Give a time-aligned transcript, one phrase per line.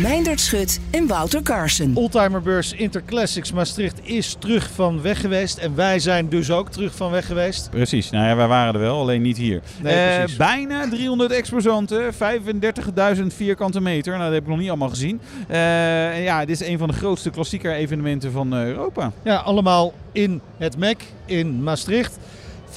[0.00, 1.90] Meindert Schut en Wouter Carson.
[1.94, 5.58] Oldtimerbeurs Interclassics Maastricht is terug van weg geweest.
[5.58, 7.70] En wij zijn dus ook terug van weg geweest.
[7.70, 9.60] Precies, nou ja, wij waren er wel, alleen niet hier.
[9.82, 14.12] Nee, Eh, bijna 300 exposanten, 35.000 vierkante meter.
[14.12, 15.20] Nou, dat heb ik nog niet allemaal gezien.
[15.48, 19.12] Eh, en ja, dit is een van de grootste klassieker evenementen van eh, Europa.
[19.24, 22.18] Ja, allemaal in het MEC in Maastricht.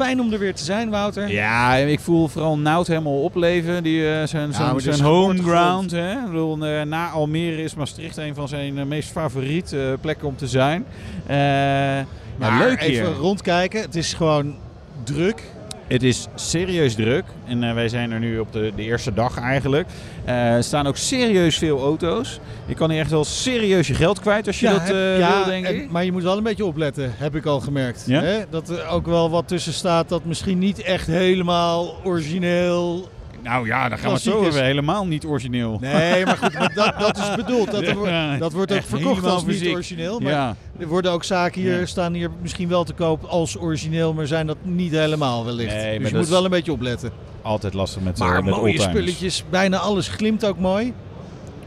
[0.05, 1.31] Fijn om er weer te zijn, Wouter.
[1.31, 3.83] Ja, ik voel vooral Nout helemaal opleven.
[3.83, 5.91] Die, eh, zijn Ja, zijn, home ground.
[5.91, 6.11] Hè?
[6.11, 10.27] Ik bedoel, eh, na Almere is Maastricht een van zijn eh, meest favoriete eh, plekken
[10.27, 10.85] om te zijn.
[11.25, 12.05] Eh, maar
[12.37, 13.01] Maar leuk hier.
[13.01, 13.81] even rondkijken.
[13.81, 14.55] Het is gewoon
[15.03, 15.43] druk.
[15.89, 19.37] Het is serieus druk en eh, wij zijn er nu op de, de eerste dag
[19.39, 19.87] eigenlijk.
[20.25, 22.39] Eh, er staan ook serieus veel auto's.
[22.65, 25.35] Je kan hier echt wel serieus je geld kwijt als je dat heb- eh, ja,
[25.35, 25.91] wil, denk en- ik.
[25.91, 28.03] maar je moet wel een beetje opletten, heb ik al gemerkt.
[28.07, 28.21] Ja?
[28.21, 28.39] Hè?
[28.49, 33.09] Dat er ook wel wat tussen staat dat misschien niet echt helemaal origineel...
[33.43, 34.63] Nou ja, dan gaan we het zo hebben.
[34.63, 35.77] Helemaal niet origineel.
[35.81, 37.71] Nee, maar goed, maar dat, dat is bedoeld.
[37.71, 40.19] Dat, wordt- dat wordt ook verkocht als niet origineel.
[40.19, 40.55] Maar Ja.
[40.79, 44.47] er worden ook zaken hier, staan hier misschien wel te koop als origineel, maar zijn
[44.47, 45.75] dat niet helemaal wellicht.
[45.75, 47.11] Nee, dus je moet wel een beetje opletten.
[47.41, 50.93] Altijd lastig met, Maar eh, met mooie spulletjes, bijna alles glimt ook mooi.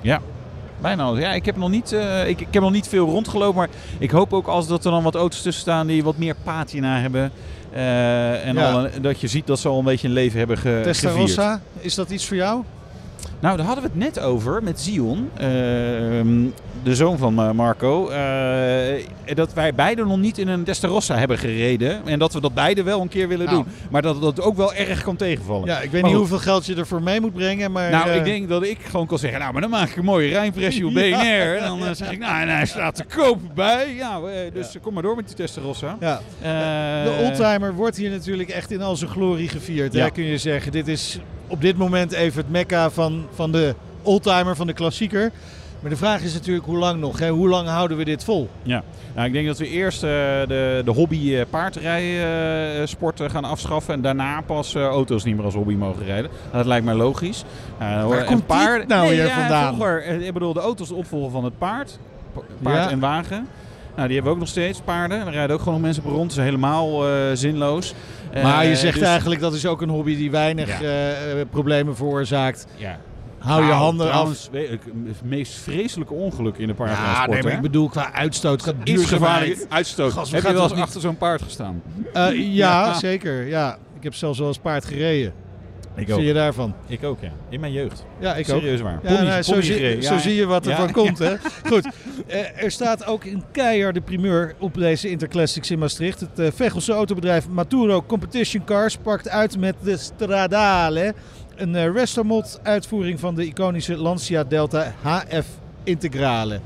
[0.01, 0.21] Ja.
[0.81, 1.21] Bijna alles.
[1.21, 4.11] Ja, ik heb, nog niet, eh, ik, ik heb nog niet veel rondgelopen, maar ik
[4.11, 7.33] hoop ook als dat er dan wat auto's tussen staan die wat meer patina hebben.
[7.73, 8.71] Eh, en Ja.
[8.73, 11.53] al een- dat je ziet dat ze al een beetje een leven hebben ge, Testarossa,
[11.53, 11.85] gevierd.
[11.87, 12.63] is dat iets voor jou?
[13.41, 16.45] Nou, daar hadden we het net over met Zion, ehm,
[16.83, 18.09] de zoon van eh, Marco.
[18.09, 19.05] eh,
[19.35, 22.07] dat wij beide nog niet in een Testarossa hebben gereden.
[22.07, 23.57] En dat we dat beide wel een keer willen Nou.
[23.63, 23.73] doen.
[23.91, 25.67] Maar dat dat ook wel erg kan tegenvallen.
[25.67, 26.19] Ja, ik weet Maar niet goed.
[26.29, 27.91] hoeveel geld je ervoor mee moet brengen, maar...
[27.91, 30.05] Nou, eh, ik denk dat ik gewoon kan zeggen, nou, maar dan maak ik een
[30.05, 31.57] mooie Rijnpressie op BNR.
[31.57, 33.95] En dan zeg ik, nou, en hij staat te koop bij.
[33.95, 34.21] Ja,
[34.53, 35.97] dus kom maar door met die Testarossa.
[36.01, 36.21] Ja.
[37.05, 39.93] De oldtimer wordt hier natuurlijk echt in al zijn glorie gevierd.
[39.93, 40.05] Ja.
[40.05, 40.73] Hè, kun je zeggen.
[40.73, 45.31] Dit is op dit moment even het mekka van, van de oldtimer, van de klassieker.
[45.83, 47.19] Maar de vraag is natuurlijk hoe lang nog?
[47.19, 47.29] Hè?
[47.31, 48.49] Hoe lang houden we dit vol?
[48.63, 48.83] Ja,
[49.15, 50.11] nou, ik denk dat we eerst eh,
[50.49, 53.95] de, de hobby eh, paardrijsport eh, gaan afschaffen.
[53.95, 56.31] En daarna pas eh, auto's niet meer als hobby mogen rijden.
[56.53, 57.45] Dat lijkt mij logisch.
[57.81, 59.75] Uh, Waar komt die nou weer vandaan?
[59.75, 61.99] Vroeger, ik bedoel, de auto's de opvolger van het paard.
[62.35, 62.91] Pa- Paard Ja.
[62.91, 63.49] en wagen.
[63.97, 65.27] Nou, die hebben we ook nog steeds, paarden.
[65.27, 66.35] Er rijden ook gewoon nog mensen op rond.
[66.37, 67.95] Dat is heleel eh, zinloos.
[68.43, 71.45] maar je zegt dus- eigenlijk dat is ook een hobby die weinig Ja.
[71.51, 72.67] problemen veroorzaakt.
[72.77, 72.99] Ja.
[73.43, 74.13] Hou je Nou, handen af.
[74.13, 74.49] trouwens,
[75.07, 77.31] Het meest vreselijke ongeluk in de Ja, paardrijsport.
[77.31, 79.33] nee, maar ik bedoel qua uitstoot, qua Iets duurzaamheid.
[79.43, 80.13] gevaarlijk uitstoot.
[80.13, 81.83] Gast, we Heb je wel eens niet- achter zo'n paard gestaan?
[82.13, 82.29] Eh,
[82.63, 83.47] ja, zeker.
[83.47, 83.79] Ja.
[83.97, 85.33] Ik heb zelfs wel eens paard gereden.
[85.95, 86.15] Ik ook.
[86.15, 86.75] vind je daarvan?
[86.87, 87.33] Ik ook, ja.
[87.49, 88.05] In mijn jeugd.
[88.21, 88.85] Ja, ik Serieus ook.
[88.85, 88.99] waar.
[89.03, 90.21] Ja, Pony- nou, zo, pony zie, zo Ja.
[90.21, 90.77] zie je wat er Ja.
[90.77, 91.19] van komt.
[91.19, 91.35] Hè?
[91.71, 91.89] Goed,
[92.27, 96.21] Eh, er staat ook een keiharde primeur op deze Interclassics in Maastricht.
[96.21, 101.15] Het eh, Vechelse autobedrijf Maturo Competition Cars pakt uit met de Stradale.
[101.57, 105.47] Een eh, restomod uitvoering van de iconische Lancia Delta HF
[105.85, 106.61] Integrale.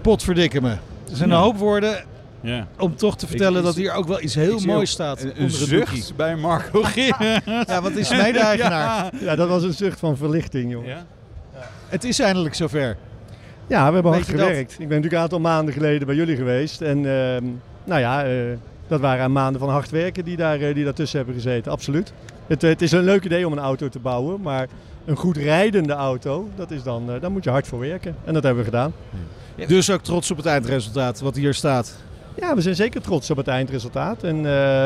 [0.00, 0.70] Potverdikke me.
[1.10, 2.04] Er zijn een hoop woorden
[2.40, 2.66] Ja.
[2.78, 5.22] om toch te vertellen ik dat hier ook wel iets heel moois staat.
[5.22, 7.42] Een, onder een zucht bij Marco Geer.
[7.66, 9.10] Ja, wat is mede-eigenaar?
[9.20, 10.86] Ja, dat was een zucht van verlichting, joh.
[10.86, 11.06] Ja?
[11.88, 12.96] Het is eindelijk zover.
[13.66, 14.40] Ja, we hebben hard dat?
[14.40, 14.72] gewerkt.
[14.72, 16.80] Ik ben natuurlijk een aantal maanden geleden bij jullie geweest.
[16.80, 17.44] En ehm,
[17.84, 18.32] nou ja, eh,
[18.88, 21.72] dat waren maanden van hard werken die, daar, eh, die daartussen hebben gezeten.
[21.72, 22.12] Absoluut.
[22.52, 24.68] Het, eh, het is een leuk idee om een auto te bouwen, maar
[25.04, 28.16] een goed rijdende auto, dat is dan, eh, daar moet je hard voor werken.
[28.24, 28.92] En dat hebben we gedaan.
[29.66, 31.96] Dus ook trots op het eindresultaat wat hier staat.
[32.36, 34.22] Ja, we zijn zeker trots op het eindresultaat.
[34.22, 34.42] En eh,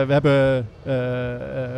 [0.06, 0.68] we hebben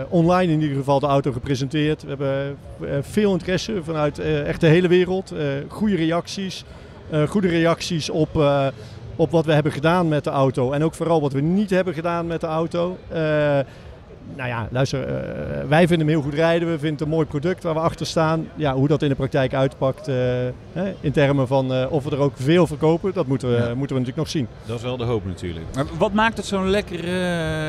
[0.09, 2.03] online in ieder geval de auto gepresenteerd.
[2.03, 2.57] We hebben
[3.05, 5.33] veel interesse vanuit echt de hele wereld.
[5.69, 6.65] Goede reacties.
[7.29, 8.43] Goede reacties op,
[9.17, 10.73] op wat we hebben gedaan met de auto.
[10.73, 12.99] En ook vooral wat we niet hebben gedaan met de auto.
[14.37, 16.69] Nou ja, luister, eh, wij vinden hem heel goed rijden.
[16.69, 18.49] We vinden het een mooi product waar we achter staan.
[18.55, 20.15] Ja, hoe dat in de praktijk uitpakt, eh,
[20.73, 23.61] hè, in termen van eh, of we er ook veel verkopen, dat moeten we, Ja.
[23.63, 24.49] moeten we natuurlijk nog zien.
[24.67, 25.67] Dat is wel de hoop natuurlijk.
[25.75, 27.07] Maar wat maakt het zo'n lekkere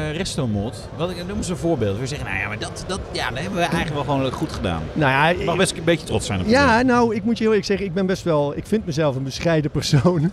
[0.10, 0.90] eh, resto-mod?
[0.98, 2.00] Wat, noem eens een voorbeeld.
[2.00, 4.52] We zeggen, nou ja, maar dat, dat, ja, dat hebben we eigenlijk wel gewoon goed
[4.52, 4.82] gedaan.
[4.94, 7.40] Nou ja, Je mag best een beetje trots zijn op Ja, nou, ik moet je
[7.44, 10.32] heel eerlijk zeggen, ik ben best wel, ik vind mezelf een bescheiden persoon.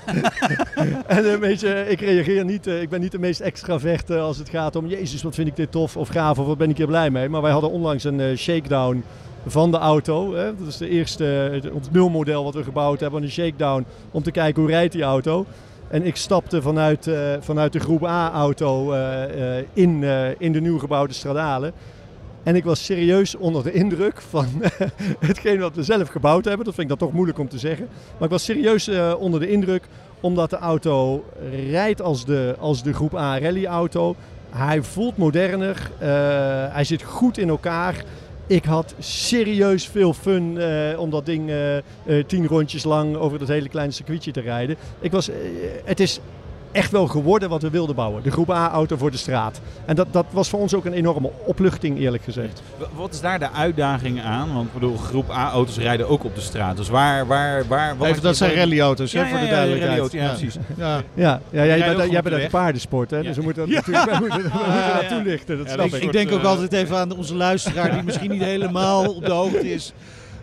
[1.06, 4.48] en een beetje, ik reageer niet, eh, ik ben niet de meest extraverte als het
[4.48, 7.28] gaat om, jezus, wat vind ik dit tof of of ben ik hier blij mee.
[7.28, 9.04] Maar wij hadden onlangs een eh, shakedown
[9.46, 10.34] van de auto.
[10.34, 10.56] Hè.
[10.56, 14.62] Dat is de eerste, ons nulmodel wat we gebouwd hebben, een shakedown om te kijken
[14.62, 15.46] hoe rijdt die auto.
[15.88, 20.04] En ik stapte vanuit, eh, vanuit de groep A-auto eh, in,
[20.38, 21.72] in de nieuw gebouwde Stradale.
[22.42, 24.46] En ik was serieus onder de indruk van
[25.28, 26.64] hetgeen wat we zelf gebouwd hebben.
[26.64, 27.88] Dat vind ik dan toch moeilijk om te zeggen.
[28.12, 29.88] Maar ik was serieus onder de indruk
[30.20, 31.24] omdat de auto
[31.70, 34.16] rijdt als de, als de groep A rally auto.
[34.56, 35.90] Hij voelt moderner.
[35.98, 36.08] eh,
[36.72, 38.04] hij zit goed in elkaar.
[38.46, 43.48] Ik had serieus veel fun eh, om dat ding eh, tien rondjes lang over dat
[43.48, 44.76] hele kleine circuitje te rijden.
[45.00, 45.30] Ik was,
[45.84, 46.20] het is
[46.76, 48.22] echt wel geworden wat we wilden bouwen.
[48.22, 49.60] De groep A-auto voor de straat.
[49.84, 52.62] En dat, dat was voor ons ook een enorme opluchting, eerlijk gezegd.
[52.94, 54.54] Wat is daar de uitdaging aan?
[54.54, 56.76] Want ik bedoel, groep A-auto's rijden ook op de straat.
[56.76, 57.26] Dus waar...
[57.26, 60.12] waar, waar wat Even, dat zijn rallyauto's, hè, Ja, voor de duidelijkheid.
[60.12, 60.54] ja, precies.
[60.76, 60.86] Ja.
[60.86, 63.16] Ja, ja, ja rijden jij, bent, jij bent uit de paardensport, hè?
[63.16, 63.22] Ja.
[63.22, 63.92] dus we moeten dat Ja.
[63.92, 65.08] natuurlijk we moeten, we moeten Ja, dat ja.
[65.16, 65.56] toelichten.
[65.58, 66.02] Dat Ja, snap ik, ik.
[66.02, 69.32] ik denk ook eh, altijd even aan onze luisteraar die misschien niet helemaal op de
[69.32, 69.92] hoogte is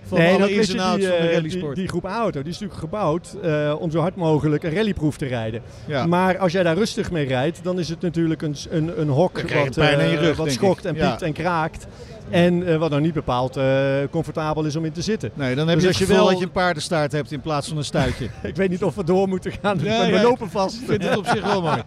[0.07, 1.75] van Nee, alle dat ins weet en je, outs die, van de eh, rallysport.
[1.75, 5.17] Die, die groep A-auto die is natuurlijk gebouwd eh, om zo hard mogelijk een rallyproef
[5.17, 5.61] te rijden.
[5.88, 6.05] Ja.
[6.05, 9.41] Maar als jij daar rustig mee rijdt, dan is het natuurlijk een, een, een hok
[9.41, 10.91] wat, pijn in je eh, rug, wat schokt ik.
[10.91, 11.09] en Ja.
[11.09, 11.88] piept en kraakt.
[12.29, 15.31] En eh, wat dan niet bepaald eh, comfortabel is om in te zitten.
[15.33, 17.67] Nee, dan heb Dus je als je wel- dat je een paardenstaart hebt in plaats
[17.67, 18.25] van een stuitje.
[18.44, 20.21] Ik weet niet of we door moeten gaan, dus Ja, we ja.
[20.21, 20.79] lopen vast.
[20.81, 21.81] Ik vind het op zich wel mooi.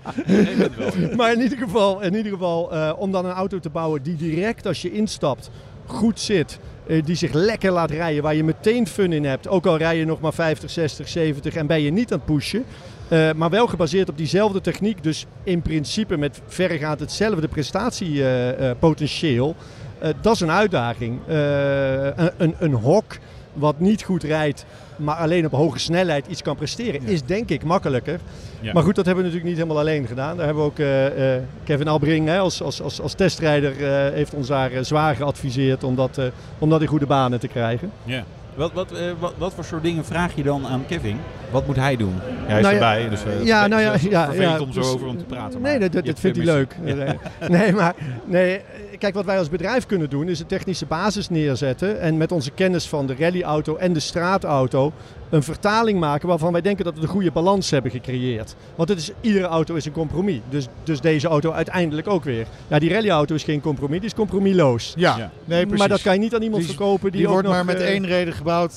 [1.16, 4.16] maar in ieder geval, in ieder geval eh, om dan een auto te bouwen die
[4.16, 5.50] direct als je instapt
[5.86, 6.58] goed zit.
[6.86, 9.48] Eh, die zich lekker laat rijden, waar je meteen fun in hebt.
[9.48, 12.26] Ook al rij je nog maar 50, 60, 70 en ben je niet aan het
[12.34, 12.64] pushen.
[13.08, 15.02] eh, maar wel gebaseerd op diezelfde techniek.
[15.02, 19.54] Dus in principe met verregaand hetzelfde prestatiepotentieel.
[19.98, 21.18] Eh, dat is een uitdaging.
[21.26, 23.16] Een, een, een hok
[23.52, 24.64] wat niet goed rijdt,
[24.96, 28.20] maar alleen op hoge snelheid iets kan presteren, is denk ik makkelijker.
[28.60, 28.72] Ja.
[28.72, 30.36] Maar goed, dat hebben we natuurlijk niet helemaal alleen gedaan.
[30.36, 34.12] Daar hebben we ook eh, eh, Kevin Albring hè, als, als, als, als testrijder eh,
[34.12, 36.20] heeft ons daar zwaar geadviseerd om dat,
[36.58, 37.90] om dat in goede banen te krijgen.
[38.04, 38.24] Ja.
[38.56, 41.18] Wat, wat, eh, wat, wat voor soort dingen vraag je dan aan Kevin?
[41.50, 42.14] Wat moet hij doen?
[42.20, 44.72] Hij is Nou erbij, dus eh, ja, het nou ja, is ja, vervelend ja, om
[44.72, 45.60] zo dus- over hem te praten.
[45.60, 46.76] Nee, maar dat, dat, vindt hij leuk.
[46.84, 47.16] Ja.
[47.48, 47.94] Nee, maar
[48.24, 48.60] nee,
[48.98, 52.00] kijk, wat wij als bedrijf kunnen doen is een technische basis neerzetten.
[52.00, 54.92] En met onze kennis van de rallyauto en de straatauto
[55.30, 58.54] een vertaling maken waarvan wij denken dat we de goede balans hebben gecreëerd.
[58.74, 60.40] Want het is, iedere auto is een compromis.
[60.48, 62.46] Dus, dus deze auto uiteindelijk ook weer.
[62.68, 64.92] Ja, die rallyauto is geen compromis, die is compromisloos.
[64.96, 65.30] Ja, Ja.
[65.44, 65.78] nee precies.
[65.78, 67.64] maar dat kan je niet aan iemand Die- verkopen die, Die ook wordt nog, maar
[67.64, 68.74] met eh, één reden gebouwd.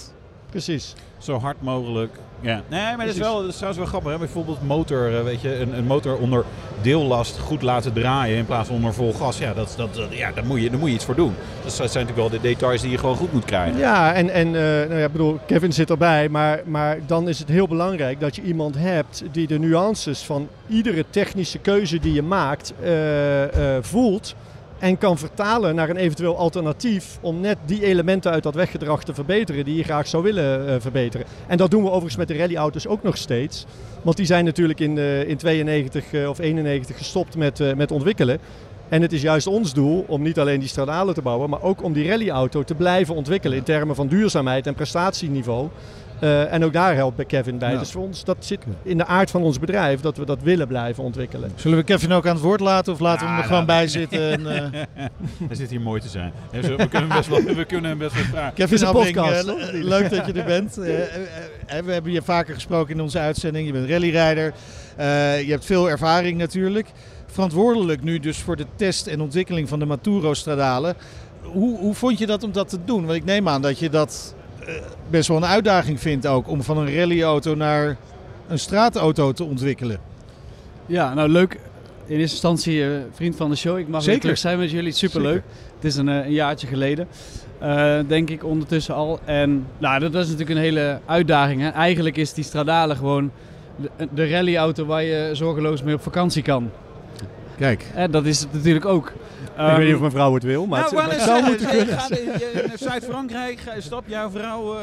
[0.49, 0.93] Precies.
[1.17, 2.13] Zo hard mogelijk.
[2.41, 2.61] Ja.
[2.69, 4.11] Nee, maar dat is, wel, dat is trouwens wel grappig.
[4.11, 4.17] Hè?
[4.17, 6.43] Bijvoorbeeld motor, eh, weet je, een, een motor onder
[6.81, 9.37] deellast goed laten draaien in plaats van onder vol gas.
[9.37, 11.33] Ja, dat, dat, dat- ja daar, moet je, daar moet je iets voor doen.
[11.63, 13.77] Dus dat zijn natuurlijk wel de details die je gewoon goed moet krijgen.
[13.79, 17.39] Ja, en, en eh, nou ja, ik bedoel, Kevin zit erbij, maar, maar dan is
[17.39, 22.13] het heel belangrijk dat je iemand hebt die de nuances van iedere technische keuze die
[22.13, 22.91] je maakt eh,
[23.81, 24.35] voelt
[24.79, 29.13] en kan vertalen naar een eventueel alternatief om net die elementen uit dat weggedrag te
[29.13, 31.25] verbeteren die je graag zou willen eh, verbeteren.
[31.47, 33.65] En dat doen we overigens met de rallyauto's ook nog steeds.
[34.01, 38.39] Want die zijn natuurlijk in, eh, in 92 eh, of 91 gestopt met, met ontwikkelen.
[38.89, 41.83] En het is juist ons doel om niet alleen die stradalen te bouwen, maar ook
[41.83, 45.69] om die rallyauto te blijven ontwikkelen in termen van duurzaamheid en prestatieniveau.
[46.19, 47.71] Eh, en ook daar helpt bij Kevin bij.
[47.71, 47.79] Ja.
[47.79, 50.67] Dus voor ons, dat zit in de aard van ons bedrijf dat we dat willen
[50.67, 51.51] blijven ontwikkelen.
[51.55, 53.79] Zullen we Kevin ook aan het woord laten of laten we hem er gewoon nou,
[53.79, 54.31] bij zitten?
[54.31, 54.81] En, eh,
[55.47, 56.33] Hij zit hier mooi te zijn.
[56.51, 58.53] We kunnen hem best wel, we kunnen hem best wel vragen.
[58.53, 59.47] Kevin is een Albring, podcast.
[59.47, 60.75] eh, leuk dat je er bent.
[60.75, 63.67] We hebben je vaker gesproken in onze uitzending.
[63.67, 64.53] Je bent rallyrijder.
[64.95, 66.87] Eh, je hebt veel ervaring natuurlijk.
[67.25, 70.95] Verantwoordelijk nu dus voor de test en ontwikkeling van de Maturo Stradale.
[71.41, 73.05] Hoe, hoe vond je dat om dat te doen?
[73.05, 74.35] Want ik neem aan dat je dat
[75.09, 76.47] best wel een uitdaging vindt ook.
[76.47, 77.97] Om van een rallyauto naar
[78.47, 79.99] een straatauto te ontwikkelen.
[80.85, 81.53] Ja, nou leuk.
[82.05, 83.77] In eerste instantie eh, vriend van de show.
[83.77, 84.19] Ik mag weer Zeker.
[84.21, 84.91] terug zijn met jullie.
[84.91, 85.43] Superleuk.
[85.75, 87.07] Het is een, eh, een jaartje geleden.
[87.59, 89.19] eh, denk ik ondertussen al.
[89.25, 91.61] En nou, dat, dat is natuurlijk een hele uitdaging.
[91.61, 91.69] Hè.
[91.69, 93.31] Eigenlijk is die Stradale gewoon
[93.75, 96.69] de, de rallyauto waar je zorgeloos mee op vakantie kan.
[97.57, 97.85] Kijk.
[97.93, 99.13] En dat is het natuurlijk ook.
[99.59, 101.45] Ik Ehm, weet niet of mijn vrouw het wil, maar nou, het, het zou eh,
[101.47, 101.97] moeten kunnen.
[102.07, 104.81] de- je- naar Zuid-Frankrijk, stap jouw vrouw eh,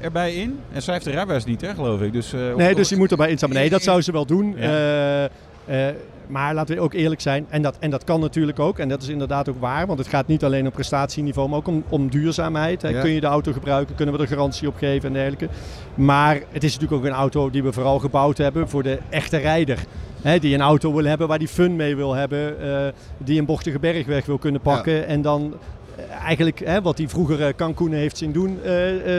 [0.00, 0.58] erbij in.
[0.72, 2.12] En zij heeft de rijbewijs niet, hè, geloof ik.
[2.12, 3.58] Dus, eh, Nee, dus die moet erbij instappen.
[3.58, 4.54] Nee, dat zou ze wel doen.
[4.56, 4.62] Ja.
[4.62, 5.24] Eh,
[5.66, 5.94] Eh,
[6.26, 9.02] maar laten we ook eerlijk zijn, en dat, en dat kan natuurlijk ook, en dat
[9.02, 12.10] is inderdaad ook waar, want het gaat niet alleen om prestatieniveau, maar ook om, om
[12.10, 12.82] duurzaamheid.
[12.82, 12.88] Hè.
[12.88, 13.00] Ja.
[13.00, 15.48] Kun je de auto gebruiken, kunnen we er garantie op geven en dergelijke.
[15.94, 19.36] Maar het is natuurlijk ook een auto die we vooral gebouwd hebben voor de echte
[19.36, 19.78] rijder.
[20.22, 23.44] Hè, die een auto wil hebben waar die fun mee wil hebben, eh, die een
[23.44, 25.54] bochtige bergweg wil kunnen pakken en dan
[25.96, 28.58] eh, eigenlijk hè, wat hij vroeger eh, Cancun heeft zien doen,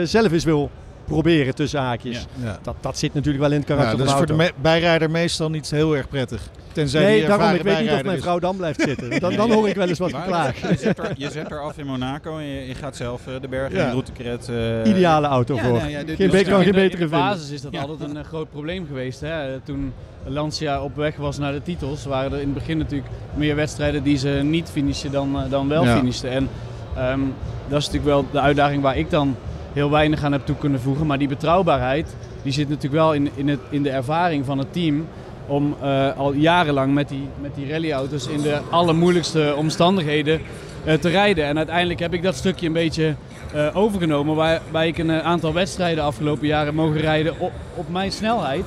[0.04, 0.70] zelf eens wil
[1.04, 2.26] proberen tussen haakjes.
[2.42, 2.58] Ja.
[2.62, 4.52] Dat, dat zit natuurlijk wel in het Ja, karakter dat is van voor de de
[4.54, 6.42] me- bijrijder meestal niet heel erg prettig.
[6.72, 9.10] Tenzij Nee, daarom, ik weet niet of mijn vrouw dan blijft zitten.
[9.20, 10.60] Dan, dan hoor ik wel eens wat geklaag.
[10.70, 13.34] Je zet, er, je zet er af in Monaco en je, je gaat zelf eh,
[13.40, 13.84] de bergen Ja.
[13.86, 14.48] in Routekret.
[14.48, 15.78] eh, Ideale auto ja, voor.
[15.78, 17.10] nou ja, dit- Geen kan geen de- betere In de vinden.
[17.10, 17.80] basis is dat Ja.
[17.80, 19.20] altijd een eh, groot probleem geweest.
[19.20, 19.60] Hè?
[19.60, 19.92] Toen
[20.26, 24.02] Lancia op weg was naar de titels, waren er in het begin natuurlijk meer wedstrijden
[24.02, 25.96] die ze niet finishen dan, dan wel Ja.
[25.96, 26.30] finishten.
[26.30, 26.48] En
[26.96, 27.20] ehm,
[27.68, 29.36] dat is natuurlijk wel de uitdaging waar ik dan
[29.74, 31.06] heel weinig aan heb toe kunnen voegen.
[31.06, 34.72] Maar die betrouwbaarheid, die zit natuurlijk wel in, in, het, in de ervaring van het
[34.72, 35.06] team.
[35.46, 40.40] Om eh, al jarenlang met die, met die rallyauto's in de allermoeilijkste omstandigheden
[40.84, 41.44] eh, te rijden.
[41.44, 43.14] En uiteindelijk heb ik dat stukje een beetje
[43.52, 44.34] eh, overgenomen.
[44.34, 48.64] Waarbij ik een aantal wedstrijden afgelopen jaren mogen rijden op, op mijn snelheid.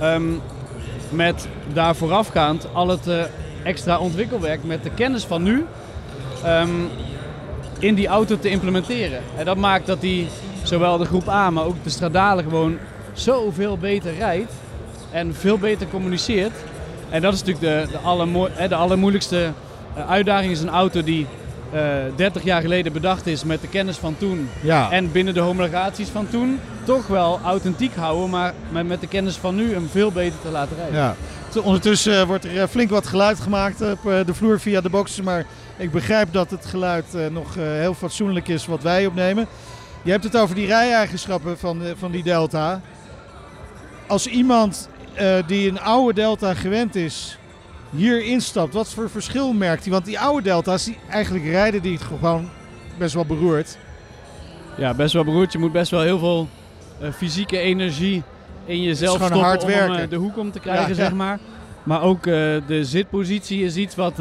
[0.00, 0.22] Ehm,
[1.10, 3.08] met daar voorafgaand al het
[3.62, 5.64] extra ontwikkelwerk met de kennis van nu
[6.44, 6.70] ehm,
[7.82, 9.20] in die auto te implementeren.
[9.36, 10.28] En dat maakt dat die
[10.62, 12.78] zowel de groep A, maar ook de stradalen gewoon
[13.12, 14.52] zoveel beter rijdt
[15.10, 16.52] en veel beter communiceert.
[17.10, 19.50] En dat is natuurlijk de, de, allermo- de allermoeilijkste
[19.94, 20.52] eh, uitdaging.
[20.52, 21.26] is een auto die
[21.72, 21.80] eh
[22.16, 24.90] 30 jaar geleden bedacht is met de kennis van toen Ja.
[24.90, 29.36] en binnen de homologaties van toen toch wel authentiek houden, maar met, met de kennis
[29.36, 30.94] van nu hem veel beter te laten rijden.
[30.96, 31.14] Ja.
[31.62, 34.90] Ondertussen eh, wordt er eh, flink wat geluid gemaakt op eh, de vloer via de
[34.90, 35.24] boxen.
[35.24, 35.44] Maar
[35.76, 39.46] ik begrijp dat het geluid eh, nog eh, heel fatsoenlijk is wat wij opnemen.
[40.02, 42.80] Je hebt het over die rijeigenschappen van, eh, van die Delta.
[44.06, 44.88] Als iemand
[45.46, 47.38] die een oude Delta gewend is,
[47.90, 49.92] hier instapt, wat voor verschil merkt hij?
[49.92, 52.48] Want die oude Delta's, die eigenlijk rijden die het gewoon
[52.98, 53.78] best wel beroerd.
[54.76, 55.52] Ja, best wel beroerd.
[55.52, 56.48] Je moet best wel heel veel
[57.16, 58.22] fysieke energie
[58.64, 60.10] in jezelf stoppen hard om werken.
[60.10, 61.14] de hoek om te krijgen, Ja, zeg ja.
[61.14, 61.38] maar.
[61.82, 62.22] Maar ook
[62.66, 64.14] de zitpositie is iets wat...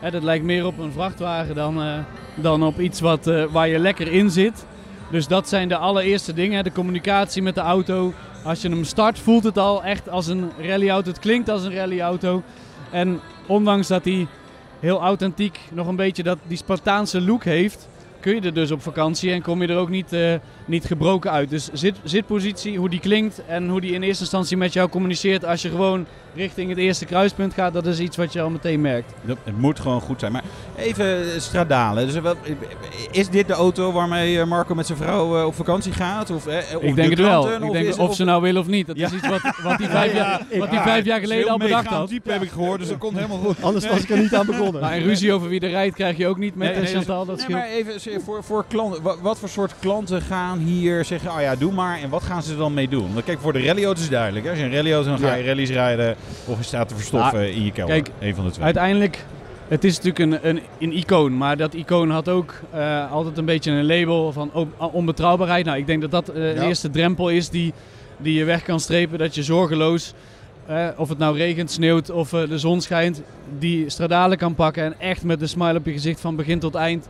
[0.00, 1.98] dat lijkt meer op een vrachtwagen dan, eh,
[2.34, 4.66] dan op iets wat, eh, waar je lekker in zit.
[5.10, 6.64] Dus dat zijn de allereerste dingen.
[6.64, 8.12] De communicatie met de auto.
[8.44, 11.10] Als je hem start voelt het al echt als een rallyauto.
[11.10, 12.42] Het klinkt als een rallyauto.
[12.90, 14.26] En ondanks dat hij
[14.80, 17.88] heel authentiek nog een beetje dat, die Spartaanse look heeft...
[18.20, 20.34] kun je er dus op vakantie en kom je er ook niet, eh,
[20.64, 21.50] niet gebroken uit.
[21.50, 25.44] Dus zit, zitpositie, hoe die klinkt en hoe die in eerste instantie met jou communiceert...
[25.44, 28.80] als je gewoon richting het eerste kruispunt gaat, dat is iets wat je al meteen
[28.80, 29.12] merkt.
[29.22, 30.32] Dat- Het moet gewoon goed zijn.
[30.32, 30.42] Maar
[30.76, 32.06] even eh, stradalen.
[32.06, 32.34] Dus wel,
[33.10, 36.30] is dit de auto waarmee eh, Marco met zijn vrouw eh, op vakantie gaat?
[36.30, 37.52] Of, eh, of ik de denk het wel.
[37.54, 38.86] Ik Of denk of, of- ze nou willen of niet.
[38.86, 39.06] Dat Ja.
[39.06, 41.86] is iets wat, wat hij vijf, Ja, jaar, wat ja, vijf jaar geleden al bedacht
[41.86, 42.08] had.
[42.08, 43.56] type heb ik gehoord, dus dat komt helemaal goed.
[43.62, 44.80] Anders was ik er niet aan begonnen.
[44.80, 46.92] Maar een ruzie over wie er rijdt krijg je ook niet met Nee, eh, nee,
[46.94, 47.24] Chantal.
[47.24, 51.30] Dat nee, maar even voor, voor klanten, wat, wat voor soort klanten gaan hier zeggen,
[51.30, 51.98] oh ja, doe maar.
[52.02, 53.12] En wat gaan ze er dan mee doen?
[53.12, 54.44] Want kijk, voor de rallyauto's is duidelijk.
[54.44, 54.50] Hè?
[54.50, 57.46] Als je een rallyauto, dan ga je rallies rijden of je staat te verstoffen Ah,
[57.56, 57.94] in je kelder.
[57.94, 58.64] Kijk, Eén van de twee.
[58.64, 59.24] uiteindelijk,
[59.68, 61.36] het is natuurlijk een, een, een icoon.
[61.36, 65.64] Maar dat icoon had ook eh, altijd een beetje een label van on- onbetrouwbaarheid.
[65.64, 67.72] Nou, ik denk dat dat eh, de eerste drempel is die,
[68.16, 69.18] die je weg kan strepen.
[69.18, 70.12] Dat je zorgeloos,
[70.68, 73.22] eh, of het nou regent, sneeuwt of eh, de zon schijnt,
[73.58, 74.84] die stradalen kan pakken.
[74.84, 77.08] En echt met een smile op je gezicht van begin tot eind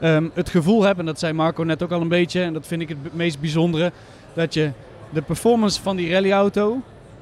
[0.00, 0.98] ehm, het gevoel hebt.
[0.98, 2.42] En dat zei Marco net ook al een beetje.
[2.42, 3.92] En dat vind ik het meest bijzondere.
[4.34, 4.70] Dat je
[5.12, 6.80] de performance van die rallyauto,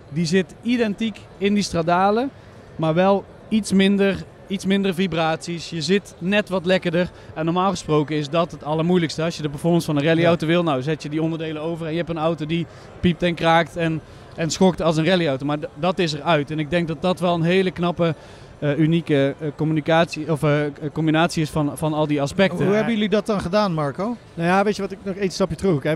[0.09, 2.31] die zit identiek in die stradalen.
[2.77, 5.71] Maar wel iets minder, iets minder vibraties.
[5.71, 7.11] Je zit net wat lekkerder.
[7.35, 9.23] En normaal gesproken is dat het allermoeilijkste.
[9.23, 11.87] Als je de performance van een rallyauto wil, nou zet je die onderdelen over.
[11.87, 12.67] En je hebt een auto die
[13.01, 14.01] piept en kraakt en,
[14.39, 15.47] en schokt als een rallyauto.
[15.47, 16.51] Maar dat is eruit.
[16.51, 18.15] En ik denk dat dat wel een hele knappe,
[18.59, 20.51] eh, unieke eh, communicatie, of, eh,
[20.93, 22.65] combinatie is van, van al die aspecten.
[22.67, 24.17] Hoe hebben jullie dat dan gedaan, Marco?
[24.35, 25.83] Nou ja, weet je wat ik nog één stapje terug.
[25.83, 25.95] Hè,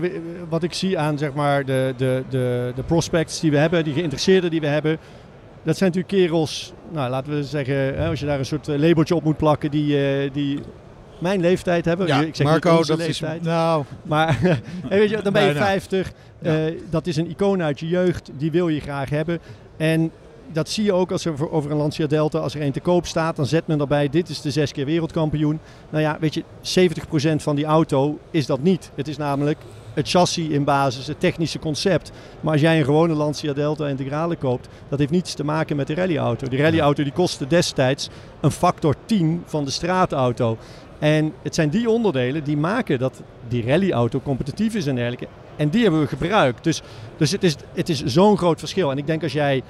[0.49, 3.93] wat ik zie aan zeg maar, de, de, de, de prospects die we hebben, die
[3.93, 4.97] geïnteresseerden die we hebben.
[5.63, 9.15] Dat zijn natuurlijk kerels, nou, laten we zeggen, hè, als je daar een soort labeltje
[9.15, 10.59] op moet plakken, die, eh, die
[11.19, 12.07] mijn leeftijd hebben.
[12.07, 13.41] Ja, ik zeg Marco, dat is- leeftijd.
[13.41, 13.83] nou.
[14.03, 14.37] Maar
[14.89, 15.65] hey, weet je, dan ben je Nee, nou.
[15.71, 16.11] 50.
[16.43, 16.53] Eh,
[16.89, 19.39] dat is een icoon uit je jeugd, die wil je graag hebben.
[19.77, 20.11] En
[20.51, 23.05] dat zie je ook als er over een Lancia Delta, als er een te koop
[23.05, 25.59] staat, dan zet men erbij, dit is de zes keer wereldkampioen.
[25.89, 28.91] Nou ja, weet je, 70% van die auto is dat niet.
[28.95, 29.57] Het is namelijk
[29.93, 32.11] het chassis in basis, het technische concept.
[32.41, 35.87] Maar als jij een gewone Lancia Delta Integrale koopt, dat heeft niets te maken met
[35.87, 36.47] de rallyauto.
[36.47, 38.09] Die rallyauto die kostte destijds
[38.41, 40.57] een factor 10 van de straatauto.
[41.03, 45.27] En het zijn die onderdelen die maken dat die rallyauto competitief is en dergelijke.
[45.55, 46.63] En die hebben we gebruikt.
[46.63, 46.81] Dus,
[47.17, 48.91] dus het is, het is zo'n groot verschil.
[48.91, 49.63] En ik denk als jij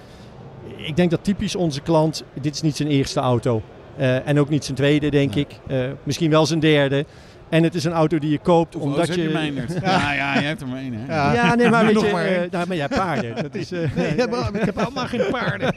[0.78, 3.62] ik denk dat typisch onze klant, dit is niet zijn eerste auto.
[4.00, 5.48] Uh, en ook niet zijn tweede, denk ik.
[5.68, 7.06] Uh, misschien wel zijn derde.
[7.54, 9.22] En het is een auto die je koopt omdat je...
[9.22, 9.30] Je
[9.82, 11.16] ja, ja, je hebt er maar één, hè?
[11.16, 12.08] Ja, ja nee, maar weet je...
[12.08, 13.36] Uh, nou, maar jij paarden.
[13.36, 15.76] Dat is, nee, ik, heb, ik heb allemaal geen paarden.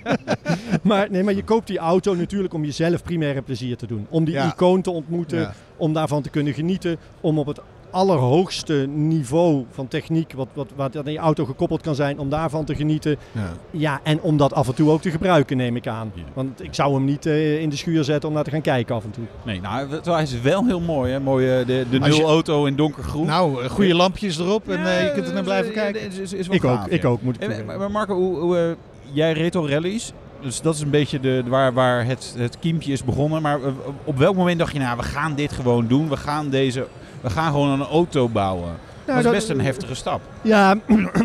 [0.83, 4.07] maar, nee, maar je koopt die auto natuurlijk om jezelf primaire plezier te doen.
[4.09, 6.97] Om die icoon te ontmoeten, om daarvan te kunnen genieten.
[7.21, 7.61] Om op het
[7.97, 12.65] allerhoogste niveau van techniek, wat, wat, wat aan je auto gekoppeld kan zijn, om daarvan
[12.65, 13.17] te genieten.
[13.33, 16.13] Ja, ja en om dat af en toe ook te gebruiken, neem ik aan.
[16.15, 16.23] Ja.
[16.35, 18.95] Want ik zou hem niet uh, in de schuur zetten om naar te gaan kijken
[18.95, 19.25] af en toe.
[19.45, 21.21] Nee, nou, hij is wel heel mooi, hè?
[21.21, 23.27] Mooie, de, de nul auto in donkergroen.
[23.27, 26.01] Nou, goede lampjes erop en uh, je kunt er naar blijven kijken.
[26.01, 28.57] Is, is, is ik gaaf, ook, ik ook, moet ik en, Maar Marco, hoe, hoe,
[28.57, 28.71] uh,
[29.13, 30.13] jij reed al rallies.
[30.41, 33.43] Dus dat is een beetje de, waar, waar het, het kiempje is begonnen.
[33.43, 33.59] Maar
[34.05, 36.09] op welk moment dacht je, nou, we gaan dit gewoon doen.
[36.09, 36.87] We gaan deze
[37.27, 38.77] we gaan gewoon een auto bouwen.
[39.07, 40.21] Nou, dat is best een heftige stap.
[40.43, 40.79] Ja,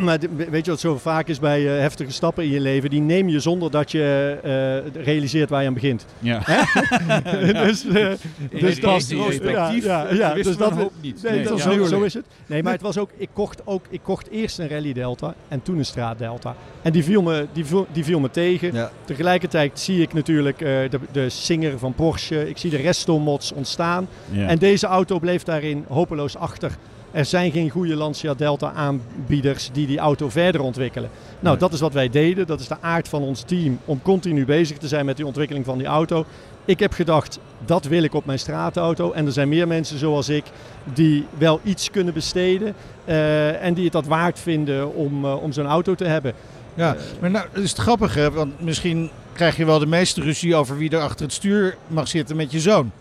[0.05, 0.17] maar
[0.49, 2.89] weet je wat zo vaak is bij uh, heftige stappen in je leven?
[2.89, 4.37] Die neem je zonder dat je
[4.95, 6.05] uh, realiseert waar je aan begint.
[6.19, 6.39] Ja.
[7.63, 8.11] dus uh,
[8.49, 9.83] dus dat perspectief.
[9.83, 11.23] Ja, ja, ja dus dat hoop niet.
[11.23, 12.25] Nee, nee dat zo, zo, is het.
[12.45, 13.09] Nee, maar het was ook.
[13.17, 13.85] Ik kocht ook.
[13.89, 16.55] Ik kocht eerst een Rally Delta en toen een Straat Delta.
[16.81, 18.73] En die viel me, die viel, die viel me tegen.
[18.73, 18.91] Ja.
[19.05, 22.49] Tegelijkertijd zie ik natuurlijk de, de Singer van Porsche.
[22.49, 24.07] Ik zie de Resto mods ontstaan.
[24.29, 24.47] Ja.
[24.47, 26.71] En deze auto bleef daarin hopeloos achter.
[27.11, 31.09] Er zijn geen goede Lancia Delta aanbieders die die auto verder ontwikkelen.
[31.39, 32.47] Nou, dat is wat wij deden.
[32.47, 35.65] Dat is de aard van ons team om continu bezig te zijn met die ontwikkeling
[35.65, 36.25] van die auto.
[36.65, 39.11] Ik heb gedacht, dat wil ik op mijn straatauto.
[39.11, 40.43] En er zijn meer mensen zoals ik
[40.93, 42.73] die wel iets kunnen besteden.
[43.05, 46.33] Uh, en die het dat waard vinden om, uh, om zo'n auto te hebben.
[46.73, 48.31] Ja, maar nou, dat is het grappige.
[48.31, 52.07] Want misschien krijg je wel de meeste ruzie over wie er achter het stuur mag
[52.07, 52.91] zitten met je zoon.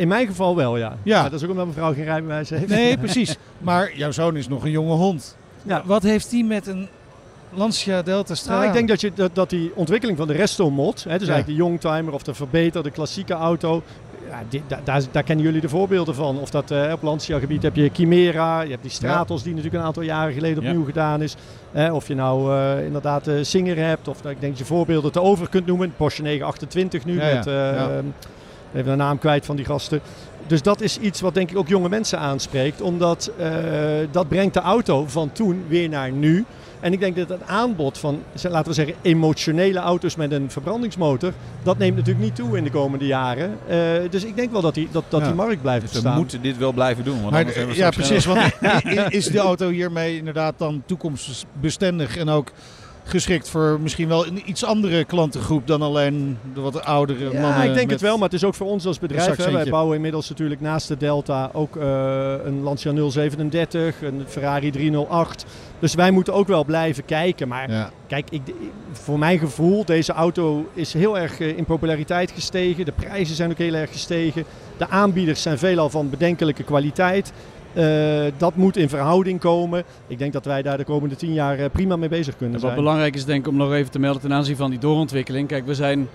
[0.00, 0.96] In mijn geval wel, ja.
[1.02, 1.22] ja.
[1.22, 2.68] dat is ook omdat mijn vrouw geen rijbewijs heeft.
[2.68, 3.36] Nee, precies.
[3.58, 5.36] Maar jouw zoon is nog een jonge hond.
[5.62, 5.82] Ja.
[5.84, 6.88] Wat heeft hij met een
[7.50, 8.56] Lancia Delta Strada?
[8.56, 11.26] Nou, ik denk dat, je, dat, dat die ontwikkeling van de Resto Mod, hè, dus
[11.26, 11.32] ja.
[11.32, 13.82] eigenlijk de Youngtimer of de verbeterde klassieke auto,
[14.28, 16.38] ja, die, da, daar, daar, kennen jullie de voorbeelden van.
[16.38, 19.44] Of dat uh, op Lancia gebied heb je Chimera, je hebt die Stratos ja.
[19.44, 20.86] die natuurlijk een aantal jaren geleden opnieuw ja.
[20.86, 21.36] gedaan is.
[21.72, 25.12] Eh, of je nou uh, inderdaad de Singer hebt, of ik denk dat je voorbeelden
[25.12, 25.94] te over kunt noemen.
[25.96, 27.46] Porsche 928 nu met...
[28.74, 30.00] Even de naam kwijt van die gasten.
[30.46, 32.80] Dus dat is iets wat denk ik ook jonge mensen aanspreekt.
[32.80, 33.46] Omdat uh,
[34.10, 36.44] dat brengt de auto van toen weer naar nu.
[36.80, 41.32] En ik denk dat het aanbod van, laten we zeggen, emotionele auto's met een verbrandingsmotor,
[41.62, 43.58] dat neemt natuurlijk niet toe in de komende jaren.
[43.70, 43.76] Uh,
[44.10, 45.26] dus ik denk wel dat die, dat, dat ja.
[45.26, 46.12] die markt blijft dus bestaan.
[46.12, 47.20] We moeten dit wel blijven doen.
[47.20, 48.24] Want maar, ja, precies.
[48.24, 48.52] Want
[49.08, 52.52] is de auto hiermee inderdaad dan toekomstbestendig en ook
[53.10, 57.68] geschikt voor misschien wel een iets andere klantengroep dan alleen de wat oudere ja, mannen.
[57.68, 59.36] ik denk het wel, maar het is ook voor ons als bedrijf.
[59.36, 59.50] Hè.
[59.50, 65.44] Wij bouwen inmiddels natuurlijk naast de Delta ook uh, een Lancia 037, een Ferrari 308.
[65.78, 67.48] Dus wij moeten ook wel blijven kijken.
[67.48, 67.90] Maar ja.
[68.06, 68.42] kijk, ik,
[68.92, 72.84] voor mijn gevoel, deze auto is heel erg in populariteit gestegen.
[72.84, 74.44] De prijzen zijn ook heel erg gestegen.
[74.76, 77.32] De aanbieders zijn veelal van bedenkelijke kwaliteit.
[77.74, 79.84] Uh, dat moet in verhouding komen.
[80.06, 82.60] Ik denk dat wij daar de komende tien jaar uh, prima mee bezig kunnen en
[82.60, 82.74] wat zijn.
[82.74, 85.48] Wat belangrijk is denk ik om nog even te melden ten aanzien van die doorontwikkeling.
[85.48, 86.08] Kijk, we zijn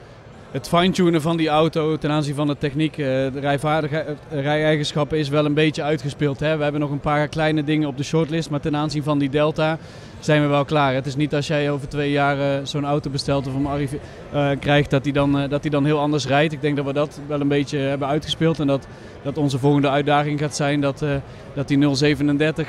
[0.52, 5.30] het fine-tunen van die auto ten aanzien van de techniek, uh, de rijvaardigheid, rij-eigenschappen is
[5.30, 6.40] wel een beetje uitgespeeld.
[6.40, 6.58] Hè?
[6.58, 9.30] We hebben nog een paar kleine dingen op de shortlist, maar ten aanzien van die
[9.30, 9.78] Delta
[10.26, 10.94] zijn we wel klaar.
[10.94, 13.68] Het is niet als jij over twee jaar uh, zo'n auto bestelt of hem
[14.34, 16.54] uh, krijgt dat hij dan, uh, dat die dan heel anders rijdt.
[16.54, 18.88] Ik denk dat we dat wel een beetje hebben uitgespeeld en dat,
[19.22, 21.06] dat onze volgende uitdaging gaat zijn dat,
[21.54, 22.68] dat die 037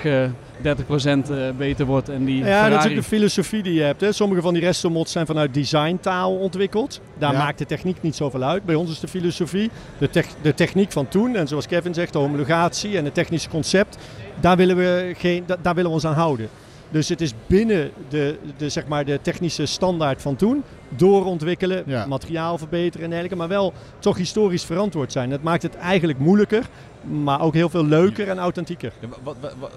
[0.63, 2.09] 30% beter wordt.
[2.09, 2.71] En die ja, Ferrari...
[2.71, 4.01] dat is ook de filosofie die je hebt.
[4.01, 4.13] Hè.
[4.13, 7.01] Sommige van die restomods zijn vanuit designtaal ontwikkeld.
[7.19, 7.39] Daar ja.
[7.39, 8.65] maakt de techniek niet zoveel uit.
[8.65, 12.13] Bij ons is de filosofie, de, te de techniek van toen en zoals Kevin zegt,
[12.13, 13.99] de homologatie en het technische concept.
[14.41, 16.49] Daar willen we, geen, daar willen we ons aan houden.
[16.91, 22.07] Dus het is binnen de, de, zeg maar de technische standaard van toen doorontwikkelen, ja.
[22.07, 25.31] materiaal verbeteren en dergelijke, maar wel toch historisch verantwoord zijn.
[25.31, 26.69] Dat maakt het eigenlijk moeilijker,
[27.03, 28.93] maar ook heel veel leuker en authentieker.
[29.01, 29.71] Ja, wat, wat, wat,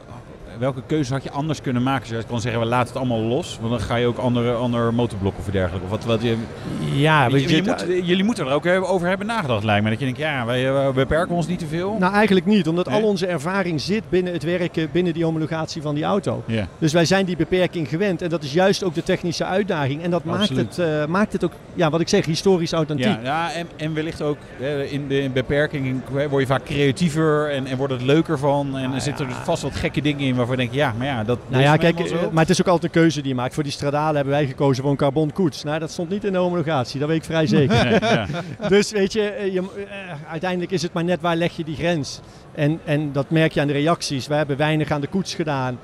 [0.60, 2.16] welke keuze had je anders kunnen maken?
[2.16, 4.54] Als je kan zeggen, we laten het allemaal los, want dan ga je ook andere,
[4.54, 5.86] andere motorblokken of dergelijke.
[5.86, 6.36] Of wat, wat je,
[6.94, 9.90] ja, je, je, je moet, jullie moeten er ook over hebben nagedacht, lijkt me.
[9.90, 11.96] Dat je denkt, ja, wij, wij beperken ons niet te veel.
[12.00, 13.02] Nou, eigenlijk niet, omdat nee.
[13.02, 16.44] al onze ervaring zit binnen het werken, binnen die homologatie van die auto.
[16.80, 20.04] Dus wij zijn die beperking gewend en dat is juist ook de technische uitdaging.
[20.04, 23.06] En dat maakt het, uh, maakt het ook, ja, wat ik zeg, historisch authentiek.
[23.06, 24.38] Ja, ja en, en wellicht ook
[24.90, 28.78] in de in beperking word je vaak creatiever en, en wordt het leuker van.
[28.78, 31.08] En Nou er zitten er vast wat gekke dingen in waarvan je denkt, ja, maar
[31.08, 33.54] ja, dat Nou ja, kijk, maar het is ook altijd een keuze die je maakt.
[33.54, 35.64] Voor die stradalen hebben wij gekozen voor een carbon koets.
[35.64, 37.84] Nou, dat stond niet in de homologatie, dat weet ik vrij zeker.
[37.84, 38.28] Nee, ja.
[38.70, 39.64] dus weet je, je,
[40.30, 42.20] uiteindelijk is het maar net waar leg je die grens.
[42.56, 44.28] En, en dat merk je aan de reacties.
[44.28, 45.80] We hebben weinig aan de koets gedaan.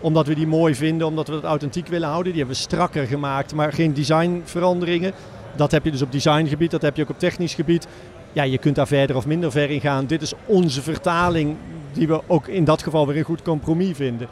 [0.00, 2.32] Omdat we die mooi vinden, omdat we dat authentiek willen houden.
[2.32, 5.12] Die hebben we strakker gemaakt, maar geen designveranderingen.
[5.56, 7.86] Dat heb je dus op designgebied, dat heb je ook op technisch gebied.
[8.32, 10.06] Ja, je kunt daar verder of minder ver in gaan.
[10.06, 11.56] Dit is onze vertaling
[11.92, 14.28] die we ook in dat geval weer een goed compromis vinden.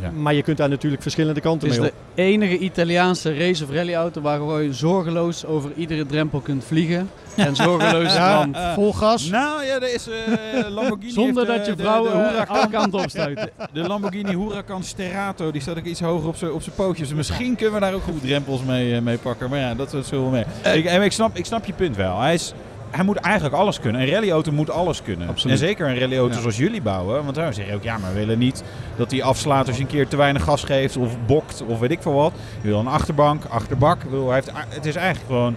[0.00, 0.10] Ja.
[0.10, 2.18] Maar je kunt daar natuurlijk verschillende kanten Het is mee de op.
[2.18, 7.10] enige Italiaanse race- of rallyauto waar je zorgeloos over iedere drempel kunt vliegen.
[7.36, 8.56] En zorgeloos Ja, ramt.
[8.74, 9.28] vol gas.
[9.30, 11.12] Nou ja, er is eh, Lamborghini.
[11.20, 13.50] Zonder heeft, dat eh, je de- vrouw de eh, Huracan- kanten opstuit.
[13.72, 17.08] De Lamborghini Huracan Sterato, die staat ook iets hoger op zijn op zijn pootjes.
[17.08, 19.50] Dus misschien kunnen we daar ook goed drempels mee, eh, mee pakken.
[19.50, 20.30] Maar ja, dat zullen we
[20.64, 20.74] mee.
[20.76, 22.20] Ik, ik, snap, ik snap je punt wel.
[22.20, 22.54] Hij, is,
[22.94, 24.00] hij moet eigenlijk alles kunnen.
[24.00, 25.28] Een rallyauto moet alles kunnen.
[25.28, 25.60] Absoluut.
[25.60, 26.40] En zeker een rallyauto Ja.
[26.40, 27.24] zoals jullie bouwen.
[27.24, 28.62] Want dan zeg je ook, ja, maar we willen niet
[28.96, 31.90] dat die afslaat als je een keer te weinig gas geeft of bokt of weet
[31.90, 32.32] ik veel wat.
[32.60, 34.02] Je wil een achterbank, achterbak.
[34.02, 35.56] Bedoel, hij heeft, het is eigenlijk gewoon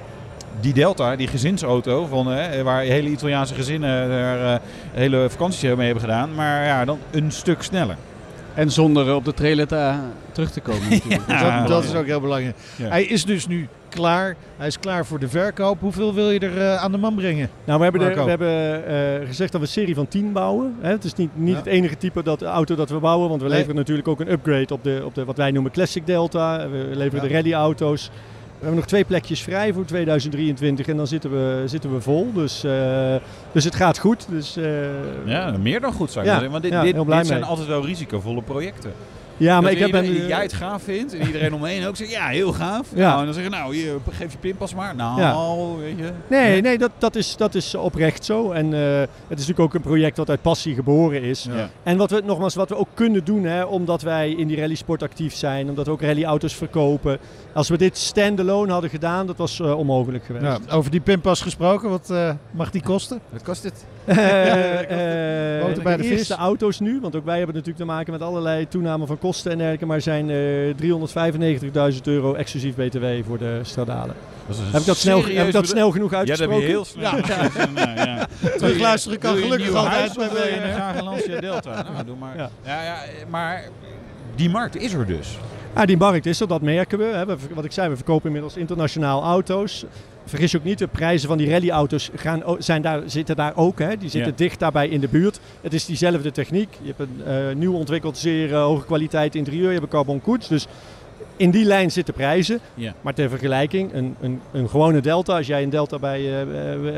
[0.59, 4.55] die Delta, die gezinsauto, van, hè, waar hele Italiaanse gezinnen eh,
[4.93, 6.35] hele vakanties mee hebben gedaan.
[6.35, 7.95] Maar ja, dan een stuk sneller.
[8.57, 9.95] En zonder op de trailer te, eh,
[10.31, 10.81] terug te komen.
[11.27, 11.59] Ja.
[11.59, 12.55] dat, dat is ook heel belangrijk.
[12.75, 12.87] Ja.
[12.87, 14.35] Hij is dus nu klaar.
[14.57, 15.79] Hij is klaar voor de verkoop.
[15.79, 17.49] Hoeveel wil je er eh, aan de man brengen?
[17.63, 20.75] Nou, we hebben, we hebben eh, gezegd dat we een serie van 10 bouwen.
[20.79, 20.89] Hè.
[20.91, 21.57] Het is niet, niet Ja.
[21.57, 23.55] het enige type dat, auto dat we bouwen, want we Nee.
[23.57, 26.69] leveren natuurlijk ook een upgrade op, de, op de, wat wij noemen Classic Delta.
[26.69, 27.27] We leveren Ja.
[27.29, 28.09] de rallyauto's.
[28.59, 32.33] We hebben nog twee plekjes vrij voor 2023 en dan zitten we, zitten we vol.
[32.33, 33.15] Dus, eh,
[33.51, 34.25] dus het gaat goed.
[34.29, 34.65] Dus, eh,
[35.25, 36.51] Ja, meer dan goed zou ik Ja, zeggen.
[36.51, 38.91] Want dit, ja, dit, dit zijn altijd wel risicovolle projecten.
[39.37, 41.95] Ja, maar Dat ik heb jij het gaaf vindt en iedereen om me heen ook
[41.95, 42.87] zegt, ja, heel gaaf.
[42.93, 43.07] Ja.
[43.07, 44.95] Nou, en dan zeggen nou, hier, geef je pinpas maar.
[44.95, 45.75] Nou, Ja.
[45.79, 46.11] weet je.
[46.27, 48.51] Nee, nee dat, dat, is, dat is oprecht zo.
[48.51, 51.47] En eh, het is natuurlijk ook een project dat uit passie geboren is.
[51.51, 51.69] Ja.
[51.83, 55.03] En wat we, nogmaals, wat we ook kunnen doen, hè, omdat wij in die rallysport
[55.03, 57.17] actief zijn, omdat we ook rallyauto's verkopen.
[57.53, 60.71] Als we dit standalone hadden gedaan, dat was eh, onmogelijk geweest.
[60.71, 61.89] Over die pinpas gesproken.
[61.89, 63.19] Wat eh, mag die kosten?
[63.29, 63.85] Wat kost het?
[64.07, 68.11] Eh, eh, Boter bij de eerste auto's nu, want ook wij hebben natuurlijk te maken
[68.11, 70.73] met allerlei toename van kosten en dergelijke, maar zijn eh
[71.93, 74.15] 395.000 euro exclusief BTW voor de stradalen.
[74.71, 76.61] Heb ik dat snel, heb ik dat snel genoeg Ja, dat heb uitgesproken?
[76.67, 77.11] je heel snel.
[77.75, 77.95] Ja.
[77.95, 78.27] Ja, ja.
[78.57, 80.73] Terugluisteren kan gelukkig altijd bij of wil je BNR?
[80.73, 81.85] graag een Lancia Delta.
[81.91, 82.37] Nou, doe maar.
[82.37, 82.49] Ja.
[82.65, 82.83] Ja.
[82.83, 82.95] Ja,
[83.29, 83.63] maar
[84.35, 85.37] die markt is er dus.
[85.75, 87.03] Ja, die markt is er, dat merken we.
[87.05, 87.25] hè.
[87.25, 89.85] We- Wat ik zei, we verkopen inmiddels internationaal auto's.
[90.27, 93.79] Vergis je ook niet, de prijzen van die rallyauto's gaan, zijn daar, zitten daar ook.
[93.79, 93.97] Hè.
[93.97, 94.37] Die zitten Ja.
[94.37, 95.39] dicht daarbij in de buurt.
[95.61, 96.69] Het is diezelfde techniek.
[96.81, 99.65] Je hebt een eh, nieuw ontwikkeld, zeer eh, hoge kwaliteit interieur.
[99.65, 100.47] Je hebt een carbon koets.
[100.47, 100.67] Dus
[101.37, 102.59] in die lijn zitten prijzen.
[102.73, 102.93] Ja.
[103.01, 106.47] Maar ter vergelijking, een, een, een gewone Delta, als jij een Delta bij, eh,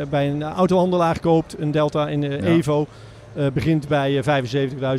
[0.10, 2.30] bij een autohandelaar koopt, een Delta in Ja.
[2.30, 2.88] Evo,
[3.54, 4.24] begint bij eh,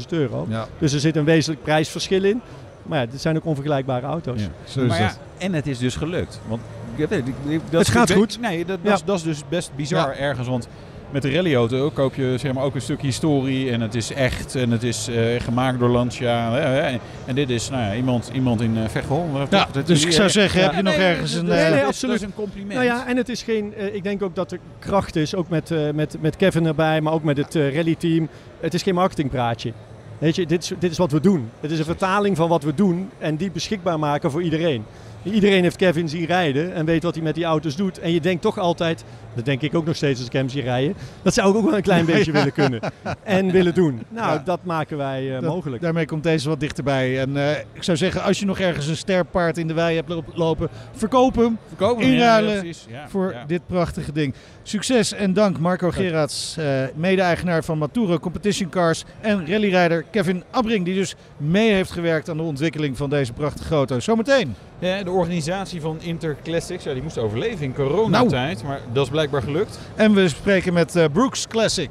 [0.00, 0.46] 75.000 euro.
[0.78, 2.40] Dus er zit een wezenlijk prijsverschil in.
[2.82, 4.40] Maar ja, dit zijn ook onvergelijkbare auto's.
[4.40, 4.48] Ja.
[4.64, 6.40] zo is Maar ja, en het is dus gelukt.
[6.48, 6.60] Want
[6.96, 8.40] ik weet, ik- ik- dat Het gaat ik goed.
[8.40, 8.88] Nee, dat, Ja.
[8.90, 10.48] dat, is, dat is dus best bizar ergens.
[10.48, 10.68] Want
[11.10, 13.70] met de rallyauto koop je zeg maar, ook een stuk historie.
[13.70, 14.54] En het is echt.
[14.54, 16.52] En het is eh, gemaakt door Lancia.
[16.52, 16.98] hè, hè.
[17.26, 19.28] En dit is nou ja, iemand, iemand in uh, Veghel.
[19.50, 20.76] Ja, dus ik zou zeggen, heb Ja.
[20.76, 21.44] je nog Nee, ergens een...
[21.46, 22.14] Nee, eh, nee, is- absoluut.
[22.20, 22.72] Dat is een compliment.
[22.72, 23.94] Nou ja, en het is geen.
[23.94, 27.22] ik denk ook dat er kracht is, ook met, met, met Kevin erbij, maar ook
[27.24, 28.28] met het rallyteam.
[28.60, 29.72] Het is geen marketingpraatje.
[30.20, 31.50] Weet je, dit is, dit is wat we doen.
[31.60, 34.84] Het is een vertaling van wat we doen en die beschikbaar maken voor iedereen.
[35.22, 37.98] Iedereen heeft Kevin zien rijden en weet wat hij met die auto's doet.
[37.98, 39.04] En je denkt toch altijd,
[39.34, 41.64] dat denk ik ook nog steeds als ik hem zie rijden, dat zou ik ook
[41.64, 42.80] wel een klein beetje willen kunnen
[43.22, 44.02] en willen doen.
[44.08, 44.42] Nou, Ja.
[44.44, 45.82] dat maken wij eh, Dat- mogelijk.
[45.82, 47.20] Daarmee komt deze wat dichterbij.
[47.20, 50.08] En eh, ik zou zeggen, als je nog ergens een sterpaard in de wei hebt
[50.08, 52.84] lop- lopen, verkoop hem Verkopen we, ja, inruilen ja, precies.
[52.88, 53.44] Ja, voor ja.
[53.46, 54.34] dit prachtige ding.
[54.62, 60.84] Succes en dank Marco Gerards, eh, mede-eigenaar van Maturo Competition Cars en rallyrijder Kevin Abring,
[60.84, 64.00] die dus mee heeft gewerkt aan de ontwikkeling van deze prachtige auto.
[64.00, 64.54] Zometeen.
[64.78, 68.62] Ja, de organisatie van Interclassics, ja, die moest overleven in coronatijd.
[68.62, 69.78] Maar dat is blijkbaar gelukt.
[69.94, 71.90] En we spreken met eh, Brooks Classic.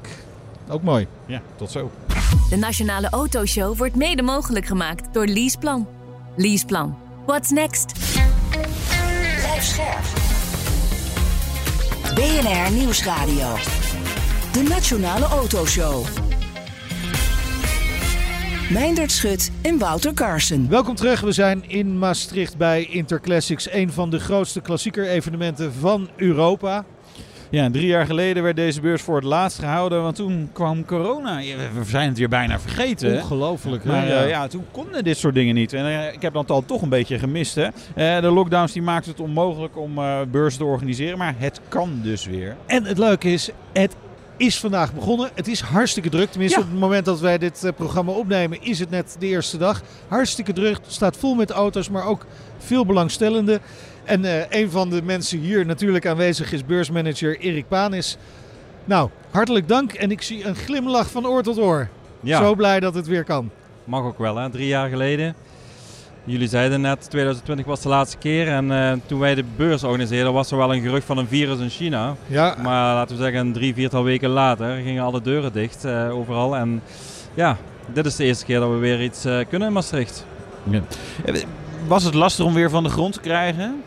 [0.70, 1.08] Ook mooi.
[1.26, 1.92] Ja, tot zo.
[2.50, 5.88] De Nationale Autoshow wordt mede mogelijk gemaakt door Leaseplan.
[6.36, 6.98] Leaseplan.
[7.26, 7.94] What's next?
[9.38, 10.04] Blijf scherp.
[12.16, 13.56] BNR Nieuwsradio.
[14.52, 16.29] De Nationale Autoshow.
[18.70, 20.70] Meindert Schut en Wouter Carson.
[20.70, 21.22] Welkom terug.
[21.22, 26.86] We zijn in Maastricht bij Interclassics, een van de grootste klassieker-evenementen van Europa.
[27.52, 31.38] Ja, drie jaar geleden werd deze beurs voor het laatst gehouden, want toen kwam corona.
[31.38, 33.16] We zijn het weer bijna vergeten.
[33.16, 33.84] Ongelooflijk.
[33.84, 33.90] hè?
[33.92, 34.22] Maar Ja.
[34.24, 35.74] eh, ja, toen konden dit soort dingen niet.
[35.74, 37.56] En eh, ik heb dat al toch een beetje gemist.
[37.56, 37.68] Hè?
[37.96, 41.18] Eh, de lockdowns die maakten het onmogelijk om eh beurzen te organiseren.
[41.18, 42.56] Maar het kan dus weer.
[42.66, 43.96] En het leuke is, het
[44.40, 45.30] is vandaag begonnen.
[45.34, 46.30] Het is hartstikke druk.
[46.32, 46.66] Tenminste, Ja.
[46.66, 49.82] op het moment dat wij dit eh, programma opnemen, is het net de eerste dag.
[50.08, 50.76] Hartstikke druk.
[50.76, 52.26] Het staat vol met auto's, maar ook
[52.58, 53.60] veel belangstellenden.
[54.04, 58.18] En eh, een van de mensen hier natuurlijk aanwezig is beursmanager Erik Panis.
[58.86, 59.94] Nou, hartelijk dank.
[59.94, 61.88] En ik zie een glimlach van oor tot oor.
[62.26, 63.50] Zo blij dat het weer kan.
[63.84, 64.50] mag ook wel, hè?
[64.50, 65.36] drie jaar geleden.
[66.30, 68.48] Jullie zeiden net, 2020 was de laatste keer.
[68.48, 71.60] En uh, toen wij de beurs organiseerden, was er wel een gerucht van een virus
[71.60, 72.16] in China.
[72.28, 72.56] Ja.
[72.62, 76.56] Maar laten we zeggen, drie, viertal weken later gingen alle deuren dicht uh, overal.
[76.56, 76.82] En
[77.34, 77.58] ja,
[77.94, 80.26] dit is de eerste keer dat we weer iets uh, kunnen in Maastricht.
[80.70, 80.82] Ja.
[81.88, 83.84] Was het lastig om weer van de grond te krijgen?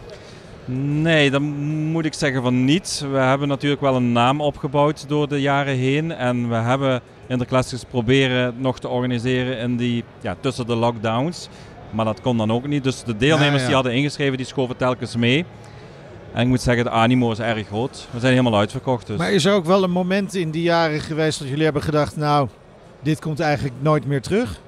[0.64, 1.42] Nee, dan
[1.90, 3.04] moet ik zeggen van niet.
[3.10, 6.12] We hebben natuurlijk wel een naam opgebouwd door de jaren heen.
[6.12, 11.48] En we hebben Interclassics proberen nog te organiseren in die, ja, tussen de lockdowns.
[11.92, 12.84] Maar dat kon dan ook niet.
[12.84, 13.66] Dus de deelnemers Ja, ja.
[13.66, 15.44] die hadden ingeschreven, die schoven telkens mee.
[16.32, 18.08] En ik moet zeggen, de animo is erg groot.
[18.10, 19.06] We zijn helemaal uitverkocht.
[19.06, 19.18] Dus.
[19.18, 22.16] Maar is er ook wel een moment in die jaren geweest dat jullie hebben gedacht,
[22.16, 22.48] nou,
[23.00, 24.60] dit komt eigenlijk nooit meer terug?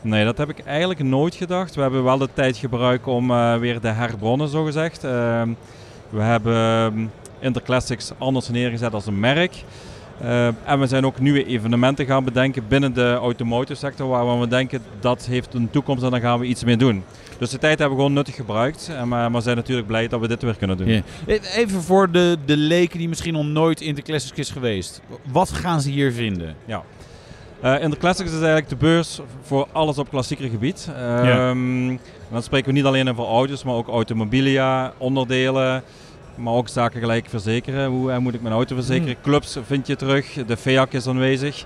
[0.00, 1.74] Nee, dat heb ik eigenlijk nooit gedacht.
[1.74, 5.04] We hebben wel de tijd gebruikt om eh, weer te herbronnen, zogezegd.
[5.04, 5.42] Uh,
[6.10, 7.06] we hebben ehm,
[7.40, 9.64] Interclassics anders neergezet als een merk.
[10.22, 14.48] Uh, en we zijn ook nieuwe evenementen gaan bedenken binnen de automotive sector, waar we
[14.48, 17.04] denken dat heeft een toekomst en daar gaan we iets mee doen.
[17.38, 20.20] Dus de tijd hebben we gewoon nuttig gebruikt, en maar, maar zijn natuurlijk blij dat
[20.20, 20.88] we dit weer kunnen doen.
[20.88, 21.02] Ja.
[21.54, 25.00] Even voor de, de leken die misschien nog nooit Interclassics is geweest.
[25.32, 26.56] Wat gaan ze hier vinden?
[26.64, 26.82] Ja.
[27.64, 30.88] Uh, Interclassics is eigenlijk de beurs voor alles op klassieker gebied.
[30.90, 31.50] Uh, Ja.
[31.50, 35.82] en dan spreken we niet alleen over auto's, maar ook automobilia, onderdelen,
[36.34, 37.90] maar ook zaken gelijk verzekeren.
[37.90, 39.16] Hoe eh, moet ik mijn auto verzekeren?
[39.22, 41.64] Clubs vind je terug, de FEAC is aanwezig.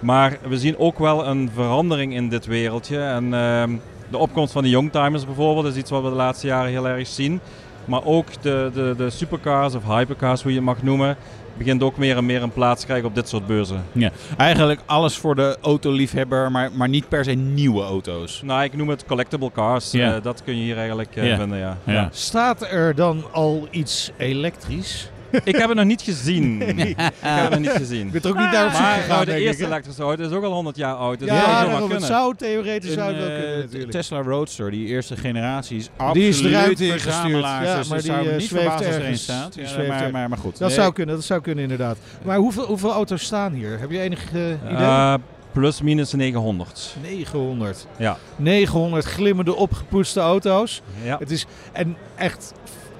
[0.00, 2.98] Maar we zien ook wel een verandering in dit wereldje.
[2.98, 3.76] En ehm,
[4.10, 7.06] de opkomst van de youngtimers bijvoorbeeld is iets wat we de laatste jaren heel erg
[7.06, 7.40] zien.
[7.84, 11.16] Maar ook de, de, de supercars of hypercars, hoe je het mag noemen,
[11.56, 13.84] begint ook meer en meer een plaats te krijgen op dit soort beurzen.
[13.92, 18.42] Ja, eigenlijk alles voor de autoliefhebber, maar, maar niet per se nieuwe auto's.
[18.44, 19.90] Nou, ik noem het collectible cars.
[19.90, 20.14] Ja.
[20.16, 21.36] Eh, dat kun je hier eigenlijk eh, Ja.
[21.36, 21.76] vinden, ja.
[21.84, 22.08] Ja.
[22.12, 25.10] Staat er dan al iets elektrisch?
[25.44, 26.58] Ik heb het nog niet gezien.
[26.58, 26.88] Nee.
[26.88, 28.06] Ik heb het nog niet gezien.
[28.06, 30.24] Ik ben er ook niet naar op zoek Maar gegaan, nou, de eerste elektrische auto
[30.24, 31.18] is ook al 100 jaar oud.
[31.18, 33.90] Dus Ja, dat zou theoretisch Een, zou het wel eh, kunnen natuurlijk.
[33.90, 37.42] Tesla Roadster, die eerste generatie, is Die absoluut is de ruimte ingestuurd.
[37.44, 39.52] Ja, dus maar die zou eh, niet verbazen als er een staat.
[39.54, 40.58] Die Ja, maar, maar, maar goed.
[40.58, 40.76] Dat Nee.
[40.78, 41.96] zou kunnen, dat zou kunnen inderdaad.
[42.22, 43.78] Maar hoeveel, hoeveel auto's staan hier?
[43.80, 45.16] Heb je enig eh, idee?
[45.52, 46.94] Plus minus 900.
[47.02, 47.86] 900.
[47.96, 48.16] Ja.
[48.36, 50.82] 900 glimmende opgepoetste auto's.
[51.02, 51.18] Ja.
[51.18, 52.52] Het is en echt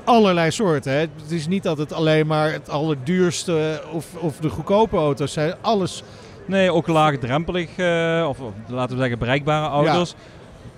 [0.05, 0.93] allerlei soorten.
[0.93, 0.99] Hè.
[0.99, 5.55] Het is niet dat het alleen maar het allerduurste of, of de goedkope auto's zijn.
[5.61, 6.03] Alles.
[6.47, 10.15] Nee, ook laagdrempelig, eh, of, of laten we zeggen bereikbare auto's.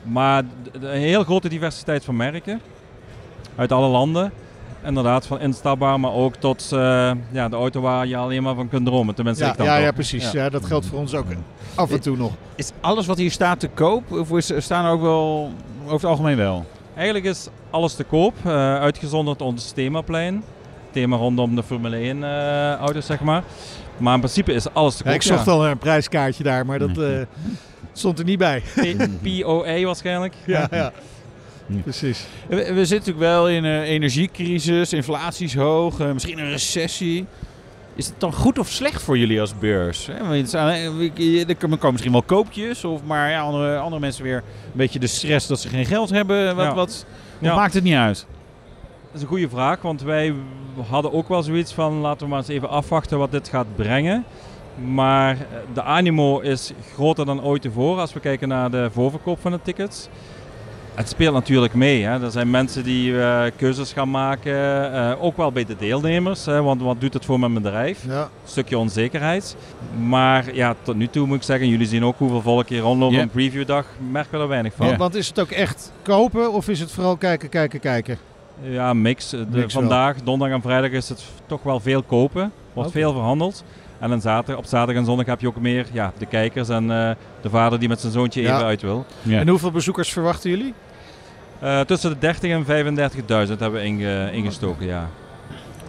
[0.02, 2.60] Maar een heel grote diversiteit van merken.
[3.56, 4.32] Uit alle landen.
[4.84, 8.68] Inderdaad, van instapbaar, maar ook tot eh, ja, de auto waar je alleen maar van
[8.68, 9.14] kunt dromen.
[9.14, 10.30] Tenminste, Ja, ik dan ja, ja, precies.
[10.30, 10.48] Ja.
[10.48, 11.26] dat geldt voor ons ook
[11.74, 12.32] af en toe nog.
[12.54, 14.12] Is alles wat hier staat te koop?
[14.12, 16.64] Of is, staan er ook wel over het algemeen wel?
[16.94, 20.42] Eigenlijk is alles te koop, eh, uitgezonderd ons themaplein.
[20.90, 23.42] Thema rondom de Formule 1 eh, auto's, zeg maar.
[23.96, 25.20] Maar in principe is alles te Ja, koop.
[25.20, 27.06] ik zocht al een prijskaartje daar, maar dat eh,
[27.92, 28.62] stond er niet bij.
[28.74, 30.34] P- POA waarschijnlijk.
[30.46, 30.92] Ja, ja.
[31.82, 32.24] Precies.
[32.48, 37.26] We, we zitten natuurlijk wel in een energiecrisis, inflatie is hoog, eh, misschien een recessie.
[37.96, 40.08] Is het dan goed of slecht voor jullie als beurs?
[40.08, 45.06] Er komen misschien wel koopjes, of, maar ja, andere, andere mensen weer een beetje de
[45.06, 46.56] stress dat ze geen geld hebben.
[46.56, 46.74] Wat, Ja.
[46.74, 47.06] wat,
[47.44, 47.54] Ja.
[47.54, 48.26] maakt het niet uit?
[49.06, 50.34] Dat is een goede vraag, want wij
[50.88, 54.24] hadden ook wel zoiets van laten we maar eens even afwachten wat dit gaat brengen.
[54.92, 55.38] Maar eh,
[55.74, 59.60] de animo is groter dan ooit tevoren als we kijken naar de voorverkoop van de
[59.62, 60.08] tickets.
[60.94, 62.04] Het speelt natuurlijk mee.
[62.04, 62.22] Hè.
[62.24, 64.54] Er zijn mensen die eh, keuzes gaan maken,
[64.94, 66.46] eh, ook wel bij de deelnemers.
[66.46, 68.04] Hè, want wat doet het voor mijn bedrijf?
[68.06, 68.20] Ja.
[68.22, 69.56] Een stukje onzekerheid.
[70.06, 73.16] Maar ja, tot nu toe moet ik zeggen, jullie zien ook hoeveel volk hier rondlopen.
[73.16, 73.22] Ja.
[73.22, 74.86] Een previewdag merken we er weinig van.
[74.86, 78.18] Want, want is het ook echt kopen of is het vooral kijken, kijken, kijken?
[78.62, 79.28] Ja, mix.
[79.30, 82.52] De, Mix vandaag, donderdag en vrijdag is het toch wel veel kopen.
[82.72, 83.64] Wordt veel verhandeld.
[83.98, 86.90] En dan zaterdag, op zaterdag en zondag heb je ook meer ja, de kijkers en
[86.90, 88.54] eh, de vader die met zijn zoontje Ja.
[88.54, 89.06] even uit wil.
[89.28, 90.74] En hoeveel bezoekers verwachten jullie?
[91.60, 95.08] Eh, tussen de 30 en 35.000 hebben we inge- ingestoken, ja.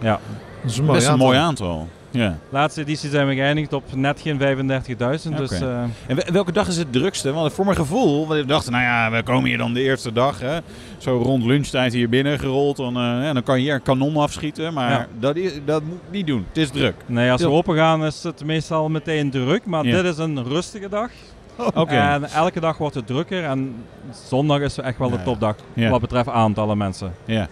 [0.00, 0.20] ja.
[0.62, 1.26] Dat is een mooi Best een aantal.
[1.26, 1.88] mooi aantal.
[2.10, 2.38] Ja.
[2.48, 5.36] Laatste editie zijn we geëindigd op net geen 35.000.
[5.36, 5.64] Dus, Oké.
[5.64, 7.32] eh, En wel- welke dag is het drukste?
[7.32, 10.40] Want voor mijn gevoel, we dachten, nou ja, we komen hier dan de eerste dag.
[10.40, 10.58] Hè,
[10.98, 12.76] zo rond lunchtijd hier binnen gerold.
[12.76, 14.72] Dan, eh, ja, dan kan je hier een kanon afschieten.
[14.74, 15.06] Maar Ja.
[15.18, 16.44] dat, is, dat moet ik niet doen.
[16.48, 16.94] Het is druk.
[17.06, 19.66] nee, als we open gaan is het meestal meteen druk.
[19.66, 20.02] Maar Ja.
[20.02, 21.10] dit is een rustige dag.
[21.74, 21.94] Oké.
[21.94, 23.44] En elke dag wordt het drukker.
[23.44, 23.84] En
[24.28, 25.90] zondag is echt wel de topdag Ja.
[25.90, 27.14] wat betreft aantallen mensen.
[27.24, 27.48] Ja.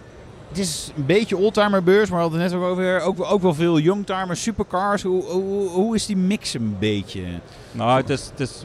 [0.49, 3.01] Het is een beetje oldtimerbeurs, maar we hadden het net ook over.
[3.01, 5.03] Ook, ook wel veel youngtimers, supercars.
[5.03, 7.23] Hoe, hoe, hoe is die mix een beetje?
[7.73, 8.63] Nou, het is, het is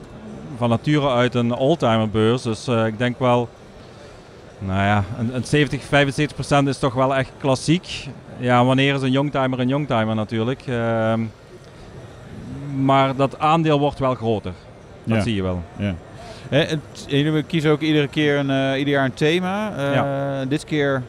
[0.57, 2.41] van nature uit een oldtimerbeurs.
[2.41, 3.49] Dus eh, ik denk wel,
[4.59, 8.07] nou ja, een, een 70, 75 procent is toch wel echt klassiek.
[8.37, 10.61] Ja, wanneer is een youngtimer een youngtimer natuurlijk.
[10.67, 11.21] Ehm,
[12.83, 14.53] maar dat aandeel wordt wel groter.
[15.09, 15.23] Dat Ja.
[15.23, 15.63] zie je wel.
[15.77, 15.95] Ja.
[17.07, 19.75] Jullie kiezen ook iedere keer een, eh, ieder jaar een thema.
[19.77, 20.45] Eh, Ja.
[20.45, 21.03] Dit keer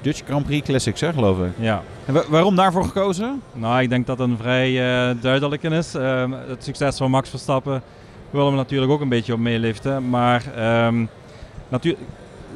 [0.00, 1.50] Dutch Grand Prix Classics, hè, geloof ik.
[1.58, 1.82] Ja.
[2.06, 3.42] En wa- waarom daarvoor gekozen?
[3.52, 4.68] Nou, ik denk dat een vrij
[5.08, 5.94] eh duidelijke is.
[5.94, 7.82] Ehm, het succes van Max Verstappen
[8.30, 10.08] willen we natuurlijk ook een beetje op meeliften.
[10.08, 11.04] Maar ehm,
[11.68, 11.96] natuur-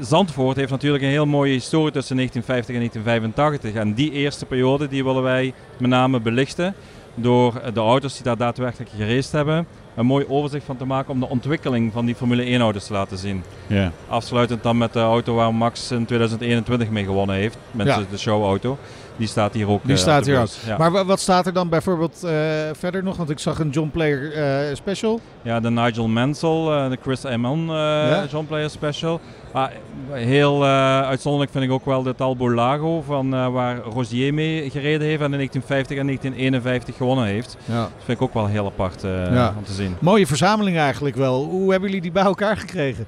[0.01, 3.75] Zandvoort heeft natuurlijk een heel mooie historie tussen 1950 en 1985.
[3.75, 6.75] En die eerste periode die willen wij met name belichten
[7.15, 9.67] door de auto's die daar daadwerkelijk geraced hebben.
[9.97, 12.93] Een mooi overzicht van te maken om de ontwikkeling van die Formule 1 auto's te
[12.93, 13.43] laten zien.
[13.67, 13.93] Ja.
[14.09, 17.57] Afsluitend dan met de auto waar Max in 2021 mee gewonnen heeft.
[17.71, 18.01] Met Ja.
[18.11, 18.79] de showauto.
[19.17, 19.83] Die staat hier ook.
[19.83, 20.47] Die eh, staat hier ook.
[20.67, 20.77] Ja.
[20.77, 22.31] Maar wa- wat staat er dan bijvoorbeeld eh,
[22.73, 23.17] verder nog?
[23.17, 25.21] Want ik zag een John Player eh, special.
[25.43, 29.21] Ja, de Nigel Mansell, de Chris Amon eh John Player Special.
[29.53, 29.73] Maar
[30.11, 35.07] heel eh, uitzonderlijk vind ik ook wel de Talbot Lago, van, waar Rosier mee gereden
[35.07, 37.57] heeft en in 1950 en 1951 gewonnen heeft.
[37.65, 37.81] Ja.
[37.81, 39.55] Dat vind ik ook wel heel apart Ja.
[39.59, 39.97] om te zien.
[40.01, 41.45] Mooie verzameling eigenlijk wel.
[41.45, 43.07] Hoe hebben jullie die bij elkaar gekregen?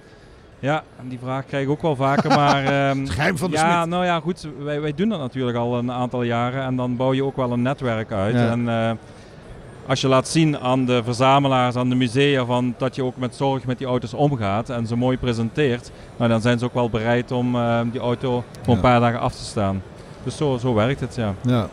[0.60, 2.64] Ja, die vraag krijg ik ook wel vaker, maar...
[2.90, 4.48] ehm, Het geheim van de Ja, nou ja, goed.
[4.58, 7.52] Wij, wij doen dat natuurlijk al een aantal jaren en dan bouw je ook wel
[7.52, 8.34] een netwerk uit.
[8.34, 8.50] Ja.
[8.50, 8.90] En eh,
[9.86, 13.34] als je laat zien aan de verzamelaars, aan de musea, van, dat je ook met
[13.34, 16.90] zorg met die auto's omgaat en ze mooi presenteert, nou, dan zijn ze ook wel
[16.90, 18.88] bereid om eh, die auto voor een Ja.
[18.88, 19.82] paar dagen af te staan.
[20.24, 21.34] Dus zo, zo werkt het, ja.
[21.42, 21.68] Ja.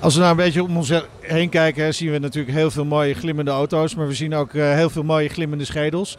[0.00, 2.84] Als we nou een beetje om ons heen kijken, hè, zien we natuurlijk heel veel
[2.84, 3.94] mooie glimmende auto's.
[3.94, 6.18] Maar we zien ook eh, heel veel mooie glimmende schedels.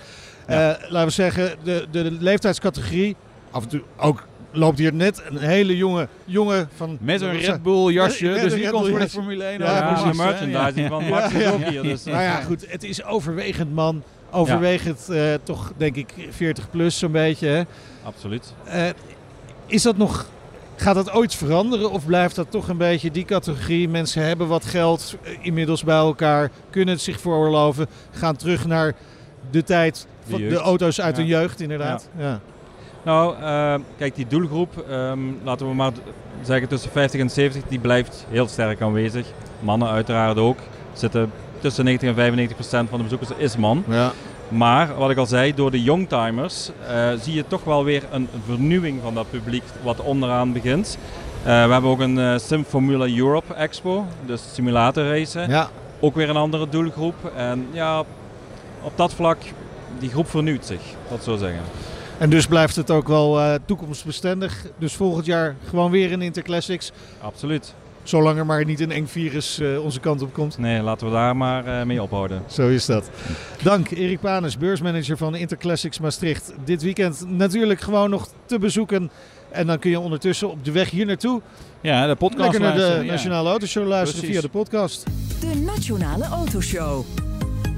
[0.50, 0.58] Eh,
[0.90, 3.16] laten we zeggen, de, de leeftijdscategorie,
[3.52, 6.98] af en toe ook loopt hier net een hele jonge jongen van...
[7.02, 9.10] Met een Red Bull jasje, Met dus die Red komt voor de.
[9.10, 10.18] Formule 1 Ja, precies.
[10.18, 12.04] merchandising van Max hier, dus.
[12.04, 14.04] Nou ja, goed, het is overwegend man.
[14.32, 17.48] Overwegend eh, toch, denk ik, 40 plus zo'n beetje.
[17.48, 17.62] Hè?
[18.04, 18.54] Absoluut.
[18.64, 18.84] Eh,
[19.66, 20.30] is dat nog...
[20.76, 23.90] Gaat dat ooit veranderen of blijft dat toch een beetje die categorie?
[23.90, 28.96] Mensen hebben wat geld inmiddels bij elkaar, kunnen het zich veroorloven, gaan terug naar
[29.52, 32.10] de tijd De van de, auto's uit hun jeugd, inderdaad.
[32.18, 32.40] Ja.
[33.04, 35.92] Nou, eh, kijk, die doelgroep, ehm, laten we maar
[36.42, 39.28] zeggen tussen 50 en 70, die blijft heel sterk aanwezig.
[39.60, 40.58] Mannen uiteraard ook.
[40.94, 43.84] Zitten tussen 90 en 95 procent van de bezoekers is man.
[43.88, 44.12] Ja.
[44.50, 48.28] Maar wat ik al zei, door de youngtimers eh zie je toch wel weer een
[48.46, 50.98] vernieuwing van dat publiek wat onderaan begint.
[51.44, 55.50] Eh, we hebben ook een eh, Sim Formula Europe Expo, dus simulatorracen.
[55.50, 55.70] Ja.
[56.00, 57.16] Ook weer een andere doelgroep.
[57.36, 58.04] En ja,
[58.82, 59.38] op dat vlak,
[60.00, 61.62] die groep vernieuwt zich, dat zo zeggen.
[62.18, 64.66] En dus blijft het ook wel eh, toekomstbestendig.
[64.78, 66.92] Dus volgend jaar gewoon weer een Interclassics.
[67.22, 67.74] Absoluut.
[68.04, 70.58] Zolang er maar niet een eng virus eh, onze kant op komt.
[70.58, 72.44] Nee, laten we daar maar eh, mee ophouden.
[72.48, 73.10] Zo is dat.
[73.64, 76.54] Dank Erik Panes, beursmanager van Interclassics Maastricht.
[76.66, 79.12] Dit weekend natuurlijk gewoon nog te bezoeken.
[79.52, 81.42] En dan kun je ondertussen op de weg hier naartoe...
[81.82, 83.12] Ja, de podcast Lekker naar de luisteren, ja.
[83.12, 84.42] Nationale Autoshow luisteren Precies.
[84.42, 85.06] via de podcast.
[85.40, 87.06] De Nationale Autoshow.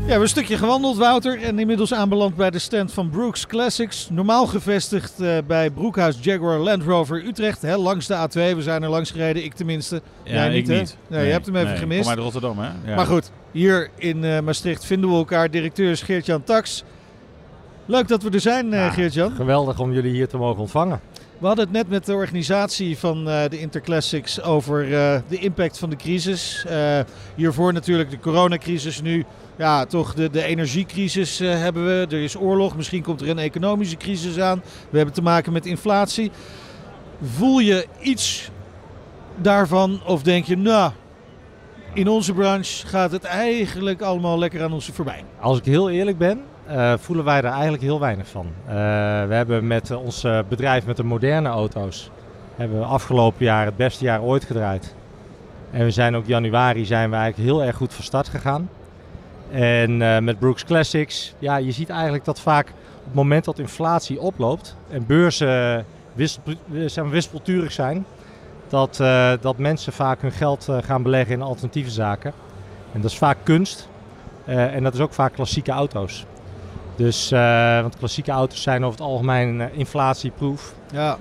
[0.01, 1.41] Ja, we hebben een stukje gewandeld, Wouter.
[1.41, 4.09] En inmiddels aanbeland bij de stand van Brooks Classics.
[4.09, 7.61] Normaal gevestigd eh, bij Broekhuis Jaguar Land Rover Utrecht.
[7.61, 8.55] Hè, langs de A2.
[8.55, 10.01] We zijn er langs gereden, ik tenminste.
[10.23, 10.79] Ja, Jij ik hè?
[10.79, 10.97] niet.
[11.07, 12.01] Nee, Nee, je hebt hem even nee, gemist.
[12.01, 12.69] kom uit Rotterdam, hè?
[12.85, 12.95] Ja.
[12.95, 15.51] Maar goed, hier in eh, Maastricht vinden we elkaar.
[15.51, 16.83] Directeur is Geert-Jan Tax.
[17.85, 19.31] Leuk dat we er zijn, eh, Geert-Jan.
[19.31, 20.99] Geweldig om jullie hier te mogen ontvangen.
[21.41, 25.77] We hadden het net met de organisatie van eh, de Interclassics over eh, de impact
[25.77, 26.65] van de crisis.
[26.67, 26.99] Eh,
[27.35, 29.25] hiervoor natuurlijk de coronacrisis nu.
[29.57, 32.15] Ja, toch de, de energiecrisis hebben we.
[32.15, 32.75] Er is oorlog.
[32.75, 34.61] Misschien komt er een economische crisis aan.
[34.89, 36.31] We hebben te maken met inflatie.
[37.21, 38.49] Voel je iets
[39.37, 40.91] daarvan of denk je, nou,
[41.93, 45.23] in onze branche gaat het eigenlijk allemaal lekker aan ons voorbij?
[45.39, 46.41] Als ik heel eerlijk ben,
[46.71, 48.45] eh, voelen wij er eigenlijk heel weinig van.
[48.65, 48.73] Eh,
[49.27, 52.09] we hebben met eh, ons bedrijf met de moderne auto's
[52.55, 54.95] hebben we afgelopen jaar het beste jaar ooit gedraaid.
[55.71, 58.69] En we zijn ook januari zijn we eigenlijk heel erg goed van start gegaan.
[59.51, 64.19] En met Brooks Classics, ja, je ziet eigenlijk dat vaak op het moment dat inflatie
[64.19, 65.85] oploopt en beurzen
[67.09, 68.05] wispelturig zijn,
[68.67, 68.95] dat,
[69.41, 72.33] dat mensen vaak hun geld gaan beleggen in alternatieve zaken.
[72.93, 73.89] En dat is vaak kunst
[74.45, 76.25] en dat is ook vaak klassieke auto's.
[76.95, 80.73] Dus, eh, want klassieke auto's zijn over het algemeen eh, inflatieproof.
[80.91, 81.17] Ja.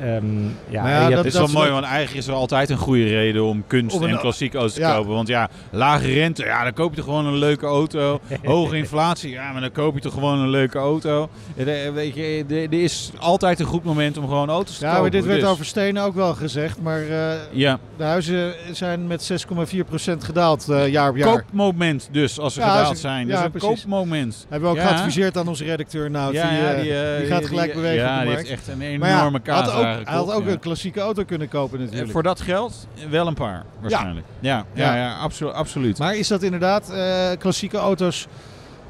[0.00, 0.24] Ehm,
[0.68, 3.96] ja, het is wel mooi, want eigenlijk is er altijd een goede reden om kunst
[3.96, 4.94] Om een- en klassieke auto's te ja.
[4.96, 5.12] kopen.
[5.14, 8.20] Want ja, lage rente, ja, dan koop je toch gewoon een leuke auto.
[8.44, 11.28] Hoge inflatie, ja, maar dan koop je toch gewoon een leuke auto.
[11.56, 14.84] Ja, de- Weet je, er er is altijd een goed moment om gewoon auto's te
[14.84, 15.02] Ja, kopen.
[15.02, 15.48] maar dit werd dus.
[15.48, 16.80] over stenen ook wel gezegd.
[16.82, 17.78] Maar eh, Ja.
[17.96, 21.28] de huizen zijn met 6,4% gedaald eh, jaar op jaar.
[21.28, 23.26] Koopmoment dus, als ze Ja, gedaald als- zijn.
[23.26, 23.68] ja, dus een precies.
[23.68, 24.46] koopmoment.
[24.48, 24.88] Hebben we ook Ja.
[24.88, 26.10] geadviseerd aan onze redacteur.
[26.10, 28.26] Nou, Ja, die, ja, eh, die, eh, die gaat gelijk die- bewegen ja, op de
[28.26, 30.50] die heeft echt een ja, enorme kaas ook, Hij had ook ja.
[30.50, 32.06] een klassieke auto kunnen kopen natuurlijk.
[32.06, 34.26] Eh, Voor dat geld wel een paar, waarschijnlijk.
[34.40, 35.98] Ja, ja, ja, absolu- absoluut.
[35.98, 38.26] Maar is dat inderdaad, eh, klassieke auto's,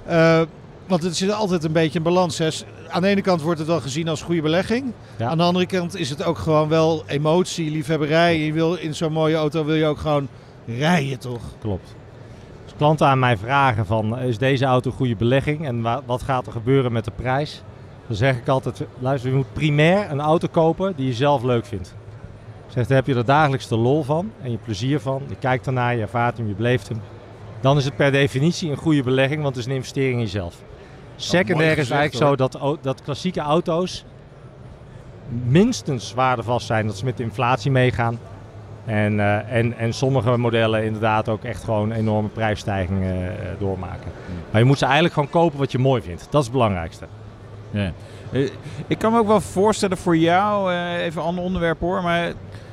[0.07, 0.41] eh,
[0.87, 2.39] Want het is altijd een beetje een balans.
[2.39, 2.49] Hè.
[2.89, 4.93] Aan de ene kant wordt het wel gezien als goede belegging.
[5.17, 5.29] Ja.
[5.29, 8.39] Aan de andere kant is het ook gewoon wel emotie, liefhebberij.
[8.39, 10.29] Je wil in zo'n mooie auto wil je ook gewoon
[10.67, 11.43] rijden, toch?
[11.61, 11.95] Klopt.
[12.65, 16.23] Als klanten aan mij vragen van is deze auto een goede belegging en wa- wat
[16.23, 17.63] gaat er gebeuren met de prijs?
[18.07, 21.67] Dan zeg ik altijd, luister, je moet primair een auto kopen die je zelf leuk
[21.67, 21.95] vindt.
[22.67, 25.23] Zegt, daar heb je er dagelijks de lol van en je plezier van.
[25.29, 27.01] Je kijkt ernaar, je ervaart hem, je beleeft hem.
[27.61, 30.63] Dan is het per definitie een goede belegging, want het is een investering in jezelf.
[31.17, 34.05] Secundair is eigenlijk zo dat, dat klassieke auto's
[35.29, 38.19] minstens waardevast zijn dat ze met de inflatie meegaan.
[38.85, 44.13] En, eh, en, en sommige modellen inderdaad ook echt gewoon enorme prijsstijgingen eh, doormaken.
[44.51, 46.27] Maar je moet ze eigenlijk gewoon kopen wat je mooi vindt.
[46.31, 47.07] Dat is het belangrijkste.
[47.75, 47.93] Ja.
[48.33, 48.51] Eh,
[48.87, 52.33] Ik kan me ook wel voorstellen voor jou, eh, even een ander onderwerp hoor, maar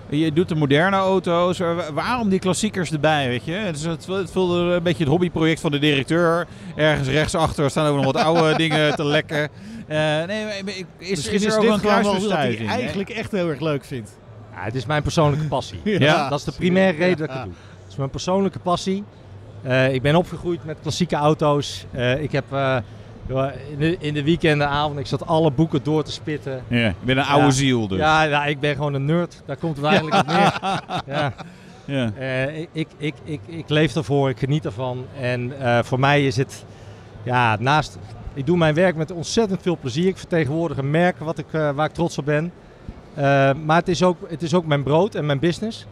[0.10, 1.60] je doet de moderne auto's.
[1.60, 3.52] eh, wa- Waarom die klassiekers erbij, weet je?
[3.52, 6.48] Het, is, het, het voelde een beetje het hobbyproject van de directeur.
[6.76, 9.50] Ergens rechtsachter staan ook nog wat oude dingen te lekken.
[9.88, 10.54] Eh, nee, maar
[10.98, 12.66] is, Misschien is is er ook dit een gewoon hè?
[12.68, 14.18] eigenlijk echt heel erg leuk vindt.
[14.54, 15.80] Ja, het is mijn persoonlijke passie.
[16.00, 16.30] Ja.
[16.30, 17.54] Dat is de primaire reden dat ik het doe.
[17.82, 19.04] Het is mijn persoonlijke passie.
[19.64, 21.86] Eh, ik ben opgegroeid met klassieke auto's.
[21.92, 22.78] Eh, ik heb eh,
[23.72, 26.64] in, de, in de weekendenavond, ik zat alle boeken door te spitten.
[26.68, 27.98] Ja, je bent een oude ziel dus.
[27.98, 29.42] Ja, ja, ik ben gewoon een nerd.
[29.46, 30.60] Daar komt het eigenlijk op neer.
[31.16, 31.34] Ja.
[31.86, 32.12] Ja.
[32.18, 35.06] Eh, ik, ik, ik, ik, ik leef ervoor, ik geniet ervan.
[35.20, 36.66] En eh, voor mij is het,
[37.24, 37.98] ja, naast,
[38.34, 40.08] ik doe mijn werk met ontzettend veel plezier.
[40.08, 42.52] Ik vertegenwoordig een merk wat ik, eh, waar ik trots op ben.
[43.66, 45.86] Maar het is, ook, het is ook mijn brood en mijn business.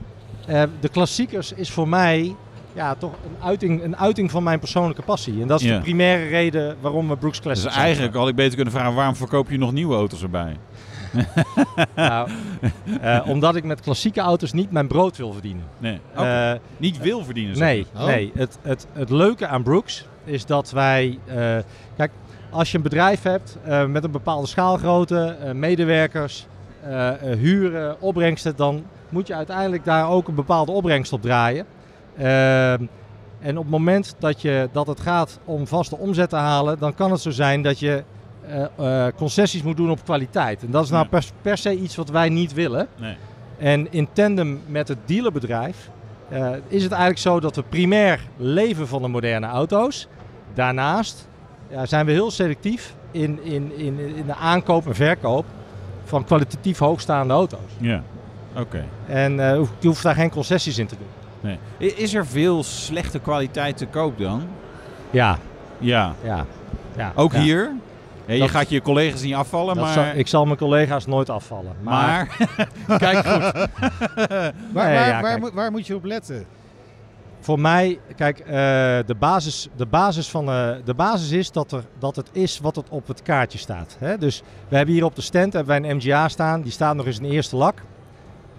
[0.80, 2.36] De klassiekers is voor mij
[2.74, 5.42] ja, toch een uiting, een uiting van mijn persoonlijke passie.
[5.42, 5.76] En dat is Ja.
[5.76, 9.16] de primaire reden waarom we Brooks Classics Dus eigenlijk had ik beter kunnen vragen, waarom
[9.16, 10.58] verkoop je nog nieuwe auto's erbij?
[11.96, 12.30] Nou,
[13.02, 15.64] eh, omdat ik met klassieke auto's niet mijn brood wil verdienen.
[15.78, 16.00] Nee.
[16.16, 16.52] Eh.
[16.78, 17.86] Niet wil verdienen, zeg Nee.
[17.96, 18.06] Oh.
[18.06, 18.32] nee.
[18.36, 21.20] Het, het, het leuke aan Brooks is dat wij...
[21.26, 21.36] eh,
[21.98, 22.12] kijk,
[22.50, 23.58] als je een bedrijf hebt
[23.88, 26.48] met een bepaalde schaalgrootte, medewerkers,
[27.38, 28.56] huren, opbrengsten...
[28.56, 31.66] dan moet je uiteindelijk daar ook een bepaalde opbrengst op draaien.
[32.18, 32.86] Ehm,
[33.40, 36.80] en op het moment dat, je, dat het gaat om vaste omzet te halen...
[36.80, 38.04] dan kan het zo zijn dat je
[38.50, 40.64] eh, eh, concessies moet doen op kwaliteit.
[40.64, 42.88] En dat is nou per, per se iets wat wij niet willen.
[42.98, 43.16] Nee.
[43.58, 45.90] En in tandem met het dealerbedrijf
[46.30, 50.08] eh, is het eigenlijk zo dat we primair leven van de moderne auto's.
[50.54, 51.28] Daarnaast
[51.70, 55.46] ja, zijn we heel selectief in, in, in, in de aankoop en verkoop
[56.04, 57.72] van kwalitatief hoogstaande auto's.
[57.78, 58.04] Ja,
[58.56, 58.86] oké.
[59.08, 59.34] En
[59.80, 61.19] je hoeft daar geen concessies in te doen.
[61.42, 61.60] Nee.
[61.78, 64.44] Is er veel slechte kwaliteit te koop dan?
[65.10, 65.38] Ja.
[65.80, 66.14] Ja.
[66.24, 66.46] Ja.
[66.98, 67.12] ja.
[67.16, 67.40] Ook Ja.
[67.40, 67.72] hier?
[68.26, 69.94] Ja, je Dat- gaat je collega's niet afvallen, maar...
[69.94, 71.74] zal- ik zal mijn collega's nooit afvallen.
[71.82, 72.38] Maar,
[72.88, 73.42] Maar- kijk goed.
[73.52, 75.40] Waar, Nee, waar, ja, waar, kijk.
[75.40, 76.46] moet- waar moet je op letten?
[77.42, 78.46] Voor mij, kijk, eh,
[79.06, 82.76] de, basis, de, basis van, eh, de basis is dat, er, dat het is wat
[82.76, 83.96] het op het kaartje staat.
[84.00, 84.18] Hè?
[84.18, 86.62] Dus we hebben hier op de stand hebben wij een MGA staan.
[86.62, 87.82] Die staat nog eens in eerste lak.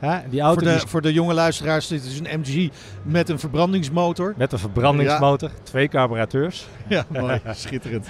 [0.01, 0.19] Hè?
[0.29, 2.71] Die auto Voor de, die is voor de jonge luisteraars, dit is een MG
[3.03, 4.35] met een verbrandingsmotor.
[4.37, 6.67] met een verbrandingsmotor, twee carburateurs.
[6.89, 7.41] Ja, mooi.
[7.51, 8.09] Schitterend.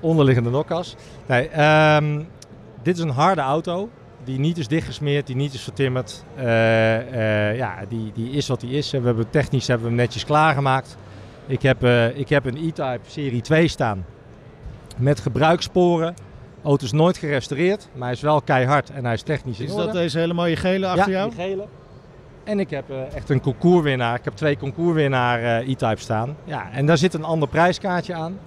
[0.00, 0.96] Onderliggende nokkas.
[1.26, 2.22] Nee, ehm,
[2.82, 3.88] dit is een harde auto.
[4.24, 6.24] Die niet is dichtgesmeerd, die niet is vertimmerd.
[6.36, 8.90] Eh, eh, ja, die, die is wat die is.
[8.90, 10.96] We hebben technisch hebben we hem netjes klaargemaakt.
[11.46, 14.04] Ik heb, eh, ik heb een E-Type serie 2 staan.
[14.96, 16.14] Met gebruikssporen.
[16.64, 19.72] Auto is nooit gerestaureerd, maar hij is wel keihard en hij is technisch in Is
[19.72, 19.84] orde.
[19.84, 21.30] dat deze hele mooie gele achter ja, jou?
[21.34, 21.66] die gele.
[22.44, 24.14] En ik heb eh, echt een concourwinnaar.
[24.18, 26.36] Ik heb twee concourwinnaar eh, E-Type staan.
[26.44, 28.38] Ja, en daar zit een ander prijskaartje aan.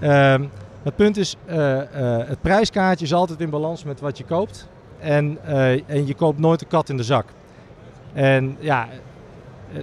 [0.00, 0.44] Ehm,
[0.82, 1.80] het punt is, eh,
[2.26, 4.68] het prijskaartje is altijd in balans met wat je koopt.
[4.98, 5.38] En,
[5.86, 7.24] en je koopt nooit een kat in de zak.
[8.12, 8.88] En ja,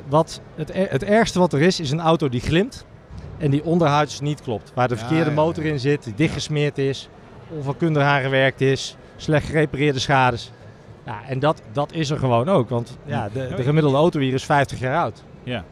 [0.08, 2.86] wat het, er- het ergste wat er is, is een auto die glimt.
[3.38, 4.72] En die onderhuids niet klopt.
[4.76, 7.10] Waar de Ja, verkeerde ja, motor in zit, die dichtgesmeerd is.
[7.56, 8.96] Onvakkundig aangewerkt is.
[9.16, 10.52] Slecht gerepareerde schades.
[11.06, 12.70] Ja, en dat, dat is er gewoon ook.
[12.70, 15.24] Want ja, de, de gemiddelde auto hier is 50 jaar oud.
[15.44, 15.64] Ja.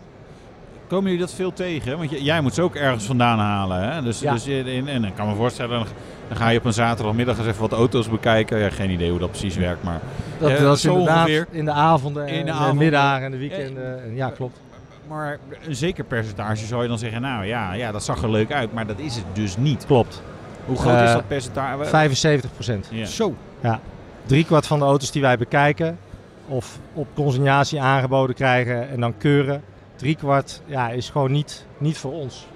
[0.87, 1.97] Komen jullie dat veel tegen?
[1.97, 3.91] Want jij moet ze ook ergens vandaan halen.
[3.91, 4.01] Hè?
[4.01, 4.33] Dus, Ja.
[4.33, 5.79] dus in, en ik kan me voorstellen,
[6.27, 8.57] dan, ga je op een zaterdagmiddag eens even wat auto's bekijken.
[8.59, 9.99] Ja, geen idee hoe dat precies werkt, maar
[10.39, 11.47] Dat, eh, dat is inderdaad ongeveer.
[11.51, 12.77] in de avonden en In de de, avonden.
[12.77, 14.03] middagen en de weekenden.
[14.03, 14.59] En ja, klopt.
[15.07, 18.51] Maar een zeker percentage zou je dan zeggen, nou ja, ja, dat zag er leuk
[18.51, 19.85] uit, maar dat is het dus niet.
[19.85, 20.21] Klopt.
[20.65, 21.85] Hoe groot is Eh, dat percentage?
[21.85, 22.87] 75 procent.
[22.91, 23.05] Ja.
[23.05, 23.35] Zo.
[23.61, 23.79] Ja.
[24.25, 25.97] Driekwart van de auto's die wij bekijken
[26.47, 29.61] of op consignatie aangeboden krijgen en dan keuren.
[29.95, 32.47] Driekwart ja, is gewoon niet, niet voor ons.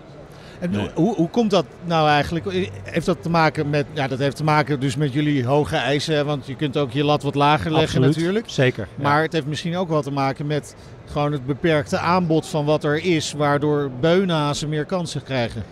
[0.60, 0.90] En Nee.
[0.96, 2.70] hoe, hoe komt dat nou eigenlijk?
[2.84, 6.26] Heeft dat te maken met, ja, dat heeft te maken dus met jullie hoge eisen,
[6.26, 8.16] want je kunt ook je lat wat lager leggen Absoluut.
[8.16, 8.50] natuurlijk.
[8.50, 8.88] Zeker.
[8.98, 9.04] ja.
[9.04, 10.76] Maar het heeft misschien ook wel te maken met
[11.12, 15.64] gewoon het beperkte aanbod van wat er is, waardoor beunhazen meer kansen krijgen.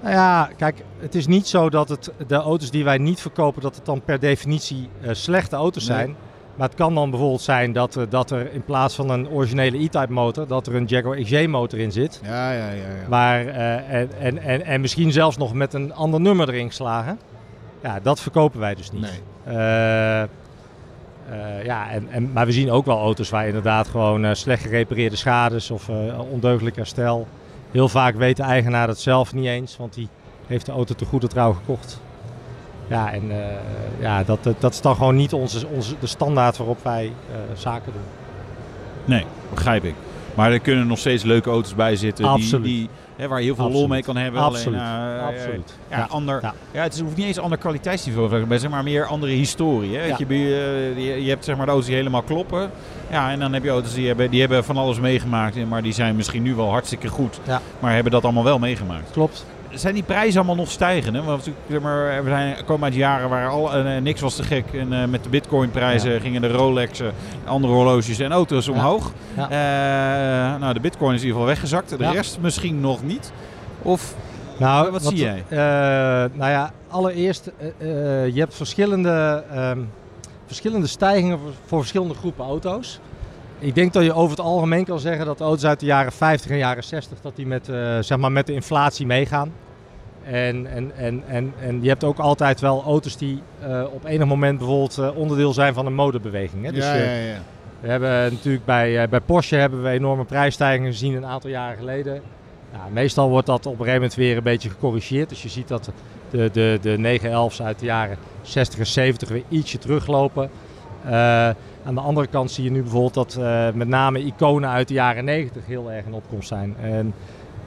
[0.00, 3.62] Nou ja, kijk, het is niet zo dat het, de auto's die wij niet verkopen,
[3.62, 5.96] dat het dan per definitie uh, slechte auto's Nee.
[5.96, 6.16] zijn.
[6.56, 9.76] Maar het kan dan bijvoorbeeld zijn dat, er- dat er in plaats van een originele
[9.82, 12.20] E-Type motor, dat er een Jaguar XJ motor in zit.
[12.24, 12.72] Ja, ja, ja.
[12.74, 13.08] ja.
[13.08, 17.18] Waar, eh, en, en, en, en misschien zelfs nog met een ander nummer erin geslagen.
[17.82, 19.00] Ja, dat verkopen wij dus niet.
[19.00, 19.54] Nee.
[19.56, 20.28] Eh, eh,
[21.64, 25.16] ja, en, en, maar we zien ook wel auto's waar inderdaad gewoon eh, slecht gerepareerde
[25.16, 27.26] schades of eh, ondeugdelijk herstel.
[27.76, 30.08] Heel vaak weet de eigenaar het zelf niet eens, want die
[30.46, 32.00] heeft de auto te goede trouw gekocht.
[32.88, 33.46] Ja, en eh,
[34.00, 37.92] ja, dat, dat, is dan gewoon niet onze, onze, de standaard waarop wij eh, zaken
[37.92, 38.02] doen.
[39.04, 39.94] Nee, begrijp ik.
[40.34, 42.64] Maar er kunnen nog steeds leuke auto's bij zitten die, Absoluut.
[42.64, 44.40] die, hè, waar je heel veel lol mee kan hebben.
[44.40, 44.80] Absoluut.
[44.80, 45.74] Alleen, eh, Absoluut.
[45.90, 46.06] Ja, Ja.
[46.10, 46.40] Ander,
[46.72, 46.82] ja.
[46.82, 49.96] Het is- hoeft niet eens ander kwaliteitsniveau te zijn, maar meer andere historie.
[49.96, 50.04] Hè?
[50.04, 50.16] Ja.
[50.18, 52.70] Je, je, hebt zeg maar de auto's die helemaal kloppen.
[53.10, 55.68] Ja, en dan heb je auto's die hebben, die hebben van alles meegemaakt.
[55.68, 57.40] Maar die zijn misschien nu wel hartstikke goed.
[57.80, 59.10] Maar hebben dat allemaal wel meegemaakt.
[59.10, 59.46] Klopt.
[59.76, 61.22] Zijn die prijzen allemaal nog stijgende?
[61.22, 64.42] Want natuurlijk, zeg maar, we zijn, komen uit jaren waar al, eh, niks was te
[64.42, 64.64] gek.
[64.72, 66.20] En eh, met de bitcoinprijzen Ja.
[66.20, 67.12] gingen de Rolexen,
[67.44, 69.12] andere horloges en auto's omhoog.
[69.36, 69.42] Ja.
[69.44, 71.98] Eh, nou, de bitcoin is in ieder geval weggezakt.
[71.98, 73.32] De rest misschien nog niet.
[73.82, 74.14] Of
[74.58, 75.44] Nou, wat, zie jij?
[76.32, 77.50] nou ja, allereerst,
[78.32, 79.78] je hebt verschillende, ehm,
[80.46, 83.00] verschillende stijgingen voor, voor verschillende groepen auto's.
[83.58, 86.50] Ik denk dat je over het algemeen kan zeggen dat auto's uit de jaren 50
[86.50, 87.66] en jaren 60 dat die met,
[88.00, 89.52] zeg maar met de inflatie meegaan.
[90.30, 94.26] En, en, en, en, en je hebt ook altijd wel auto's die eh, op enig
[94.26, 96.64] moment bijvoorbeeld eh, onderdeel zijn van een modebeweging.
[96.64, 96.72] Hè?
[96.72, 97.40] Dus, ja, eh, ja, ja.
[97.80, 102.22] we hebben natuurlijk bij, bij Porsche hebben we enorme prijsstijgingen gezien een aantal jaren geleden.
[102.72, 105.28] Ja, meestal wordt dat op een gegeven moment weer een beetje gecorrigeerd.
[105.28, 105.90] Dus je ziet dat
[106.30, 110.50] de, de, de 911's uit de jaren 60 en 70 weer ietsje teruglopen.
[111.84, 113.38] Aan de andere kant zie je nu bijvoorbeeld dat
[113.74, 116.76] met name iconen uit de jaren 90 heel erg in opkomst zijn.
[116.80, 117.14] En,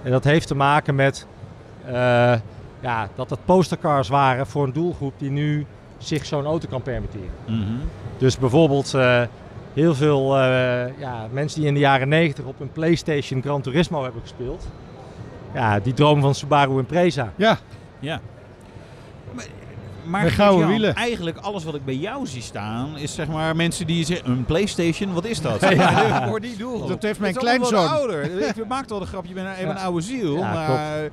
[0.03, 1.27] en dat heeft te maken met
[2.81, 5.65] ja, dat het postercars waren voor een doelgroep die nu
[5.97, 7.29] zich zo'n auto kan permitteren.
[7.45, 7.63] Mhm.
[8.17, 9.21] Dus bijvoorbeeld eh,
[9.73, 14.03] heel veel eh, ja, mensen die in de jaren 90 op een PlayStation Gran Turismo
[14.03, 14.67] hebben gespeeld.
[15.53, 17.31] Ja, die dromen van Subaru Impreza.
[17.35, 17.57] Ja.
[17.99, 18.19] Ja.
[19.33, 19.45] Maar,
[20.05, 20.95] maar Met gouden Gert-Jan, wielen.
[20.95, 24.45] eigenlijk alles wat ik bij jou zie staan, is zeg maar mensen die zeggen, een
[24.45, 25.61] Playstation, wat is dat?
[25.69, 26.27] Ja.
[26.27, 26.87] Voor die doelgroep.
[26.87, 27.87] Dat heeft mijn kleinzoon.
[27.87, 28.23] ouder.
[28.57, 29.71] Ik maak wel een grapje, je bent een, even Ja.
[29.71, 30.37] een oude ziel.
[30.37, 31.09] Ja, maar,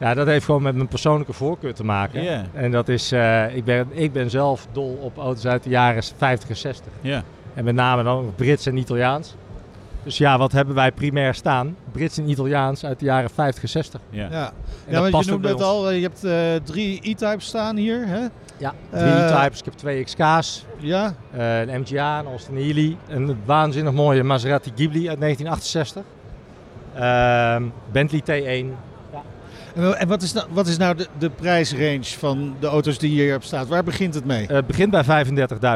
[0.00, 2.22] Ja, dat heeft gewoon met mijn persoonlijke voorkeur te maken.
[2.22, 2.44] Ja.
[2.52, 6.02] En dat is, eh, ik, ben, ik ben zelf dol op auto's uit de jaren
[6.16, 6.92] 50 en 60.
[7.00, 7.22] Ja.
[7.54, 9.34] En met name dan Brits en Italiaans.
[10.02, 11.76] Dus ja, wat hebben wij primair staan?
[11.92, 14.00] Brits en Italiaans uit de jaren 50 en 60.
[14.10, 14.28] Ja.
[14.30, 14.52] Ja, En
[14.86, 17.76] ja dat want past je bij het al, eh, je hebt eh, drie E-types staan
[17.76, 18.06] hier.
[18.06, 18.20] Hè?
[18.56, 19.58] Ja, drie Eh, types.
[19.58, 20.64] Ik heb twee XK's.
[20.78, 26.02] Ja, Eh, een MGA, een Austin Healey, een waanzinnig mooie Maserati Ghibli uit 1968.
[26.94, 28.66] Ehm, Bentley T1.
[29.74, 33.10] En, en wat is nou, wat is nou de, de prijsrange van de auto's die
[33.10, 33.68] hier op staat?
[33.68, 34.46] Waar begint het mee?
[34.46, 35.04] Eh, Het begint bij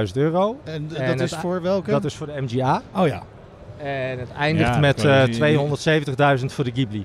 [0.09, 0.61] 35.000 euro.
[0.65, 1.91] En, en dat is het- voor welke?
[1.91, 2.83] Dat is voor de MGA.
[2.97, 3.23] Oh ja,
[3.79, 7.05] En het eindigt Ja, met dat eh, is die- 270.000 voor de Ghibli.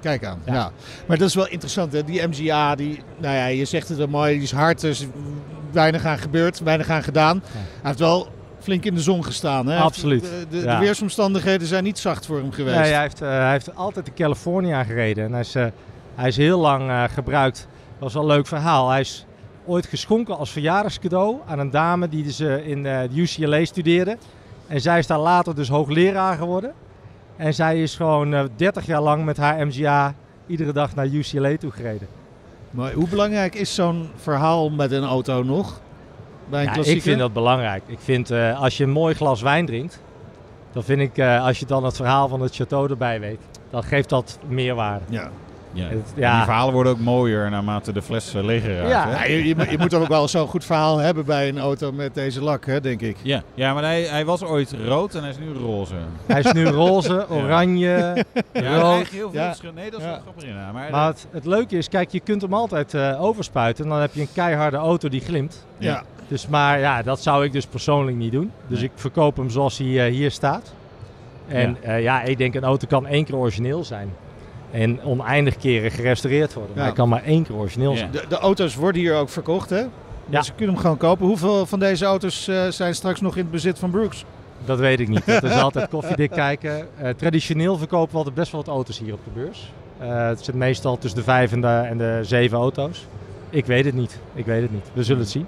[0.00, 0.38] kijk aan.
[0.46, 0.54] Ja.
[0.54, 0.70] Ja.
[1.06, 1.92] Maar dat is wel interessant.
[1.92, 2.04] Hè?
[2.04, 5.06] Die MGA, die, nou ja, je zegt het wel mooi, die is hard, er is
[5.72, 7.42] weinig aan gebeurd, weinig aan gedaan.
[7.52, 8.28] Hij heeft wel
[8.60, 9.66] flink in de zon gestaan.
[9.66, 9.78] Hè?
[9.78, 10.78] Absoluut, De, de, de ja.
[10.80, 12.76] weersomstandigheden zijn niet zacht voor hem geweest.
[12.78, 15.24] Nee, hij, heeft, eh, hij heeft altijd de California gereden.
[15.24, 15.66] En hij is, eh,
[16.16, 17.68] hij is heel lang eh, gebruikt.
[17.92, 18.88] Dat was wel een leuk verhaal.
[18.88, 19.26] Hij is
[19.66, 24.16] ooit geschonken als verjaardagscadeau aan een dame die dus eh, in eh, de UCLA studeerde.
[24.66, 26.72] En zij is daar later dus hoogleraar geworden.
[27.36, 30.14] En zij is gewoon eh, 30 jaar lang met haar MGA
[30.46, 32.08] iedere dag naar UCLA toe gereden.
[32.70, 35.80] Maar hoe belangrijk is zo'n verhaal met een auto nog?
[36.48, 37.82] Bij een Ja, ik vind dat belangrijk.
[37.86, 40.02] Ik vind als je een mooi glas wijn drinkt,
[40.72, 43.40] dan vind ik als je dan het verhaal van het château erbij weet,
[43.70, 45.04] dan geeft dat meerwaarde.
[45.08, 45.30] Ja.
[45.76, 45.84] Ja.
[45.88, 46.34] Het- En ja.
[46.36, 48.88] Die verhalen worden ook mooier naarmate de fles eh, leger raakt.
[48.88, 49.08] Ja.
[49.08, 49.10] hè?
[49.16, 51.92] Ja, je, je, moet- je moet ook wel zo'n goed verhaal hebben bij een auto
[51.92, 53.16] met deze lak, hè, denk ik.
[53.22, 55.94] Ja, ja maar hij, hij was ooit rood en hij is nu roze.
[56.26, 59.08] Hij is nu roze, oranje, Ja, rood.
[59.08, 59.46] heel veel Ja.
[59.46, 59.72] verschil.
[59.74, 60.10] Nee, dat is Ja.
[60.12, 60.54] wel grappig in.
[60.72, 63.84] Maar, Maar het, het leuke is, kijk, je kunt hem altijd eh, overspuiten.
[63.84, 65.66] En dan heb je een keiharde auto die glimt.
[65.78, 66.02] Ja.
[66.28, 68.50] Dus, maar ja, dat zou ik dus persoonlijk niet doen.
[68.66, 68.86] Dus Nee.
[68.86, 70.72] ik verkoop hem zoals hij eh, hier staat.
[71.48, 71.94] En ja.
[71.94, 74.12] ja, ik denk een auto kan één keer origineel zijn.
[74.70, 76.72] En oneindig keren gerestaureerd worden.
[76.76, 77.96] Maar hij kan maar één keer origineel Ja.
[77.96, 78.10] zijn.
[78.10, 79.78] De, de auto's worden hier ook verkocht, hè?
[80.28, 80.38] Ja.
[80.38, 81.26] Dus je kunt hem gewoon kopen.
[81.26, 84.24] Hoeveel van deze auto's eh, zijn straks nog in het bezit van Brooks?
[84.64, 85.26] Dat weet ik niet.
[85.26, 86.86] Dat is altijd koffiedik kijken.
[86.98, 89.72] Eh, traditioneel verkopen we altijd best wel wat auto's hier op de beurs.
[89.98, 93.06] Eh, het zit meestal tussen de vijf en de, en de zeven auto's.
[93.50, 94.18] Ik weet het niet.
[94.34, 94.86] Ik weet het niet.
[94.92, 95.46] We zullen het zien.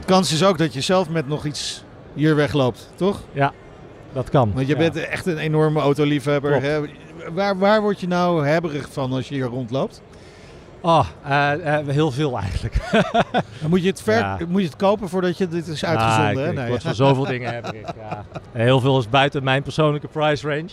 [0.00, 1.84] De kans is ook dat je zelf met nog iets
[2.14, 3.20] hier wegloopt, toch?
[3.32, 3.52] Ja,
[4.12, 4.52] dat kan.
[4.54, 4.78] Want je Ja.
[4.78, 6.62] bent echt een enorme autoliefhebber.
[6.62, 6.80] Hè?
[7.32, 10.02] Waar, waar word je nou hebberig van als je hier rondloopt?
[10.80, 12.76] Oh, uh, uh, heel veel eigenlijk.
[13.60, 14.38] Dan moet je, het ver, ja.
[14.48, 16.44] moet je het kopen voordat je dit is uitgezonden.
[16.44, 16.62] Ah, ik, hè?
[16.62, 16.74] Nee.
[16.74, 17.86] Ik van zoveel dingen heb ik.
[17.98, 18.24] Ja.
[18.52, 20.70] Heel veel is buiten mijn persoonlijke price range.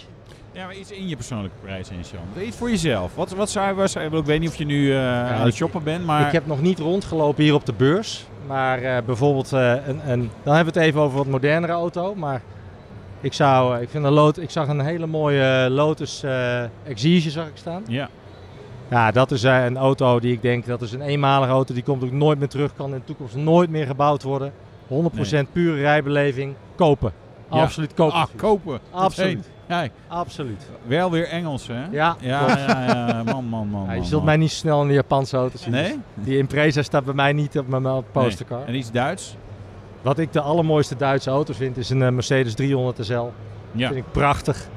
[0.51, 2.45] Ja, maar iets in je persoonlijke prijs in, Sean.
[2.45, 3.15] Iets voor jezelf.
[3.15, 5.55] Wat, wat zou je, was, ik weet niet of je nu uh, ja, aan het
[5.55, 6.25] shoppen bent, maar...
[6.25, 8.25] Ik heb nog niet rondgelopen hier op de beurs.
[8.47, 12.15] Maar uh, bijvoorbeeld, uh, een, een, dan hebben we het even over wat modernere auto.
[12.15, 12.41] Maar
[13.21, 16.23] ik, zou, ik, vind een Lotus, ik zag een hele mooie Lotus
[16.83, 17.83] Exige zag ik staan.
[17.87, 18.09] Ja.
[18.91, 21.73] Ja, dat is een auto die ik denk, dat is een eenmalige auto.
[21.73, 24.53] Die komt ook nooit meer terug, kan in de toekomst nooit meer gebouwd worden.
[24.89, 24.89] 100%
[25.31, 25.43] nee.
[25.43, 26.55] pure rijbeleving.
[26.75, 27.13] Kopen.
[27.51, 27.61] Ja.
[27.61, 28.15] Absoluut kopen.
[28.15, 28.79] Ah, kopen.
[28.91, 29.49] Absoluut.
[29.67, 29.87] Ja.
[30.07, 30.69] Absoluut.
[30.87, 31.85] Wel weer Engels, hè?
[31.91, 32.15] Ja.
[32.19, 33.85] Ja, ja, ja, man, man, man.
[33.85, 34.25] Ja, je zult man.
[34.25, 35.71] mij niet snel in de Japanse auto zien.
[35.71, 35.99] Nee?
[36.13, 38.57] Die Impreza staat bij mij niet op mijn postercar.
[38.57, 38.67] Nee.
[38.67, 39.35] En iets Duits?
[40.01, 43.13] Wat ik de allermooiste Duitse auto vind, is een Mercedes 300 SL.
[43.71, 43.87] Ja.
[43.87, 44.69] vind ik prachtig.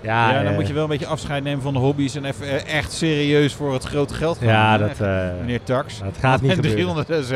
[0.00, 2.24] Ja, ja dan uh, moet je wel een beetje afscheid nemen van de hobby's en
[2.24, 4.48] even echt serieus voor het grote geld gaan.
[4.48, 5.98] Ja, dat, uh, meneer Tax.
[5.98, 7.04] Dat gaat niet en gebeuren.
[7.04, 7.34] 300 SL.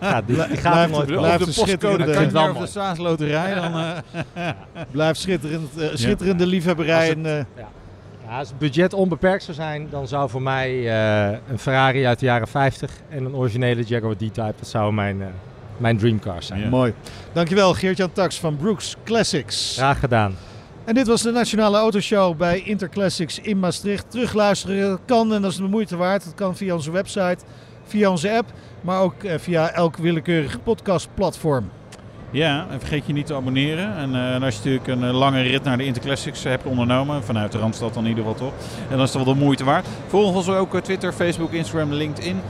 [0.00, 3.54] Ja, die, die gaat blijft, nooit blijft de postcode kan je op de staatsloterij.
[3.54, 3.90] Dan, uh,
[4.90, 7.08] blijft schitterend, schitterende liefhebberij.
[7.08, 7.46] Het, en.
[7.56, 10.90] Ja, als het budget onbeperkt zou zijn, dan zou voor mij
[11.48, 15.22] een Ferrari uit de jaren 50 en een originele Jaguar D-Type, dat zou mijn,
[15.80, 16.68] mijn dreamcar zijn.
[16.68, 16.94] Mooi.
[17.32, 19.72] Dankjewel Geert-Jan Tax van Brooks Classics.
[19.76, 20.34] Graag gedaan.
[20.84, 24.10] En dit was de Nationale Autoshow bij Interclassics in Maastricht.
[24.10, 26.24] Terugluisteren kan en dat is de moeite waard.
[26.24, 27.38] Dat kan via onze website,
[27.84, 31.70] via onze app, maar ook via elk willekeurig podcastplatform.
[32.32, 33.96] Ja, en vergeet je niet te abonneren.
[33.96, 37.24] En, uh, en als je natuurlijk een uh, lange rit naar de Interclassics hebt ondernomen,
[37.24, 38.52] vanuit de Randstad dan in ieder geval toch,
[38.90, 39.86] en dan is dat wel de moeite waard.
[40.06, 42.40] Volg ons ook Twitter, Facebook, Instagram, LinkedIn.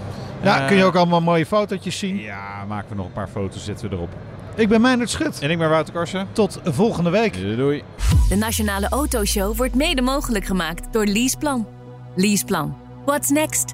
[0.43, 2.21] Ja, kun je ook allemaal mooie fotootjes zien.
[2.21, 4.11] Ja, maken we nog een paar foto's, zetten we erop.
[4.55, 5.39] Ik ben Meijnerd Schut.
[5.39, 6.29] En ik ben Wouter Karsen.
[6.33, 7.35] Tot volgende week.
[7.35, 7.83] Doei, doei.
[8.29, 11.67] De Nationale Autoshow wordt mede mogelijk gemaakt door Leaseplan.
[12.17, 12.77] Leaseplan.
[13.05, 13.73] What's next?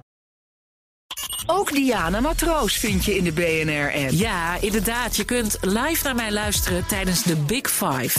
[1.47, 4.11] Ook Diana Matroos vind je in de BNR-app.
[4.11, 5.17] Ja, inderdaad.
[5.17, 8.19] Je kunt live naar mij luisteren tijdens de Big Five.